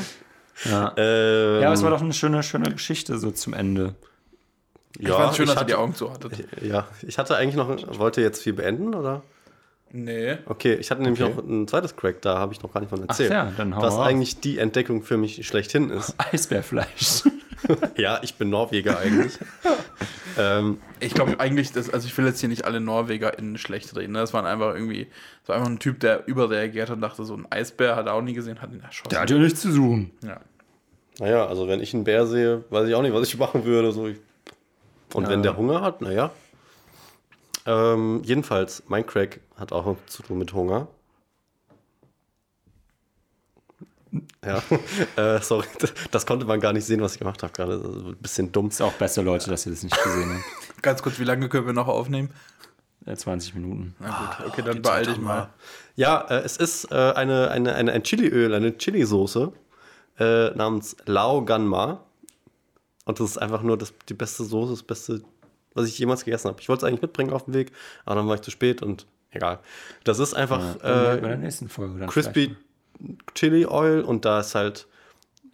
[0.65, 0.93] Ja.
[0.97, 3.95] Ähm, ja, aber es war doch eine schöne, schöne Geschichte so zum Ende.
[4.99, 6.33] Ja, ich fand schön, dass hatte, ihr die Augen zu hattet.
[6.63, 9.23] Ja, ich hatte eigentlich noch, wollte jetzt viel beenden, oder?
[9.93, 10.39] Nee.
[10.47, 11.35] Okay, ich hatte nämlich okay.
[11.35, 13.33] noch ein zweites Crack, da habe ich noch gar nicht von erzählt.
[13.33, 14.07] Ach ja, dann hau Was auf.
[14.07, 16.15] eigentlich die Entdeckung für mich schlechthin ist.
[16.33, 17.25] Eisbärfleisch.
[17.97, 19.39] ja, ich bin Norweger eigentlich.
[20.39, 24.13] ähm, ich glaube eigentlich, dass, also ich will jetzt hier nicht alle NorwegerInnen schlecht reden.
[24.13, 24.21] Ne?
[24.21, 25.09] Das waren einfach irgendwie,
[25.41, 28.15] das war einfach ein Typ, der überreagiert hat und dachte, so ein Eisbär hat er
[28.15, 29.11] auch nie gesehen, hat ihn erschossen.
[29.11, 30.13] Der hat ja nichts zu suchen.
[30.25, 30.41] Ja.
[31.19, 33.91] Naja, also wenn ich einen Bär sehe, weiß ich auch nicht, was ich machen würde.
[33.91, 34.19] So, ich
[35.15, 35.31] und ja.
[35.31, 36.31] wenn der Hunger hat, naja.
[37.67, 40.89] Ähm, jedenfalls, mein Crack hat auch zu tun mit Hunger.
[44.45, 44.63] Ja,
[45.17, 45.67] äh, sorry,
[46.11, 47.75] das konnte man gar nicht sehen, was ich gemacht habe gerade.
[47.75, 48.69] Ein bisschen dumm.
[48.69, 50.83] Ist auch besser, Leute, dass ihr das nicht gesehen habt.
[50.83, 52.31] Ganz kurz, wie lange können wir noch aufnehmen?
[53.13, 53.95] 20 Minuten.
[53.99, 55.51] Na gut, okay, dann oh, beeil dich mal.
[55.97, 59.53] Ja, äh, es ist äh, eine, eine, eine, ein Chiliöl, eine Chili-Soße
[60.19, 62.05] äh, namens Lao Ganma.
[63.11, 65.21] Und das ist einfach nur das, die beste Soße, das Beste,
[65.75, 66.61] was ich jemals gegessen habe.
[66.61, 67.73] Ich wollte es eigentlich mitbringen auf dem Weg,
[68.05, 69.59] aber dann war ich zu spät und egal.
[70.05, 72.57] Das ist einfach ja, äh, bei der nächsten Folge Crispy
[73.35, 74.87] Chili Oil und da ist halt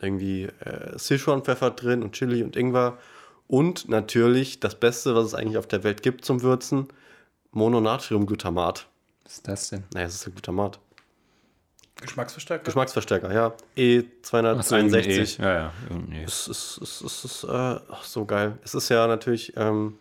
[0.01, 2.99] irgendwie äh, Sichuan-Pfeffer drin und Chili und Ingwer.
[3.49, 6.89] Und natürlich das Beste, was es eigentlich auf der Welt gibt zum Würzen,
[7.53, 8.87] Mononatriumglutamat.
[9.25, 9.85] Was ist das denn?
[9.95, 10.79] Naja, es ist ein Glutamat.
[12.01, 12.65] Geschmacksverstärker?
[12.65, 13.53] Geschmacksverstärker, ja.
[13.77, 14.63] E261.
[14.63, 15.47] So, e.
[15.47, 15.73] ja, ja.
[16.13, 16.23] E.
[16.25, 18.59] Es ist, es ist, es ist äh, so geil.
[18.63, 19.99] Es ist ja natürlich, ähm,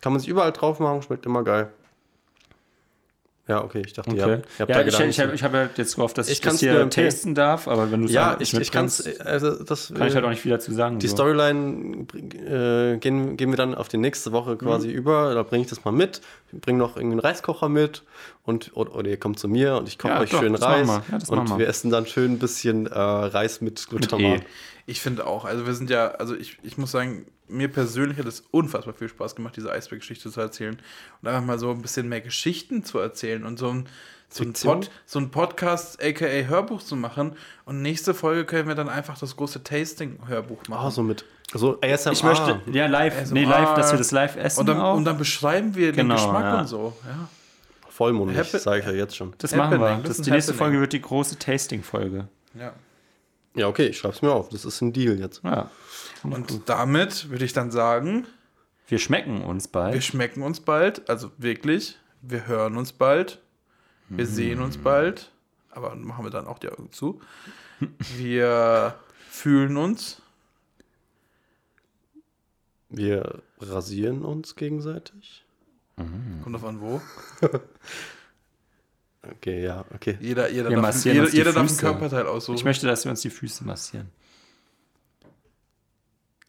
[0.00, 1.70] kann man sich überall drauf machen, schmeckt immer geil.
[3.46, 4.18] Ja, okay, ich dachte, okay.
[4.18, 6.34] ihr habt, ihr habt ja, da ich, ich habe hab halt jetzt gehofft, dass ich,
[6.34, 9.62] ich das hier tasten darf, aber wenn du es Ja, ich, ich kann es, also
[9.62, 10.98] das kann ich halt auch nicht viel dazu sagen.
[10.98, 11.16] Die so.
[11.16, 14.94] Storyline äh, gehen, gehen wir dann auf die nächste Woche quasi mhm.
[14.94, 16.22] über, da bringe ich das mal mit,
[16.52, 18.02] bringe noch irgendwie einen Reiskocher mit
[18.44, 20.88] und oder, oder, ihr kommt zu mir und ich koche ja, euch doch, schön Reis
[20.88, 24.20] ja, und wir essen dann schön ein bisschen äh, Reis mit Glutamat.
[24.20, 24.46] Mit e.
[24.86, 28.26] Ich finde auch, also wir sind ja, also ich, ich muss sagen, mir persönlich hat
[28.26, 30.78] es unfassbar viel Spaß gemacht, diese Eisberggeschichte zu erzählen
[31.20, 33.86] und einfach mal so ein bisschen mehr Geschichten zu erzählen und so ein,
[34.28, 37.36] so ein, Pod, so ein Podcast, aka Hörbuch zu machen.
[37.64, 40.86] Und nächste Folge können wir dann einfach das große Tasting-Hörbuch machen.
[40.86, 42.12] Ah, so mit so ASMR.
[42.12, 43.34] Ich möchte, ja, live, ASMR.
[43.34, 44.60] nee, live, dass wir das live essen.
[44.60, 46.60] Und dann, und dann beschreiben wir genau, den Geschmack ja.
[46.60, 46.96] und so.
[47.06, 47.28] Ja.
[47.90, 49.34] Vollmundig, sage ich ja jetzt schon.
[49.38, 49.80] Das Happening.
[49.80, 50.08] machen wir.
[50.08, 52.26] Das, das die nächste Folge wird die große Tasting-Folge.
[52.58, 52.72] Ja.
[53.54, 54.48] Ja, okay, ich schreib's mir auf.
[54.48, 55.42] Das ist ein Deal jetzt.
[55.44, 55.70] Ja.
[56.22, 58.26] Und damit würde ich dann sagen,
[58.88, 59.94] wir schmecken uns bald.
[59.94, 61.98] Wir schmecken uns bald, also wirklich.
[62.20, 63.40] Wir hören uns bald.
[64.08, 65.30] Wir sehen uns bald.
[65.70, 67.20] Aber machen wir dann auch die Augen zu.
[68.16, 68.94] Wir
[69.30, 70.20] fühlen uns.
[72.88, 75.44] Wir rasieren uns gegenseitig.
[76.42, 77.00] Kommt auf an, wo.
[79.32, 80.16] Okay, ja, okay.
[80.20, 82.56] Jeder, jeder, darf, jeder, jeder darf ein Körperteil aussuchen.
[82.56, 84.10] Ich möchte, dass wir uns die Füße massieren.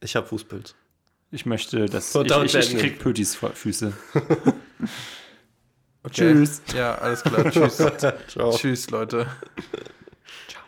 [0.01, 0.76] Ich habe Fußpilz.
[1.32, 3.93] Ich möchte, dass so, ich, ich, ich krieg Pötis Füße.
[6.05, 6.34] Okay.
[6.34, 6.61] Tschüss.
[6.76, 7.49] Ja, alles klar.
[7.49, 7.78] Tschüss.
[8.28, 8.55] Ciao.
[8.55, 9.26] Tschüss, Leute.
[10.47, 10.61] Ciao.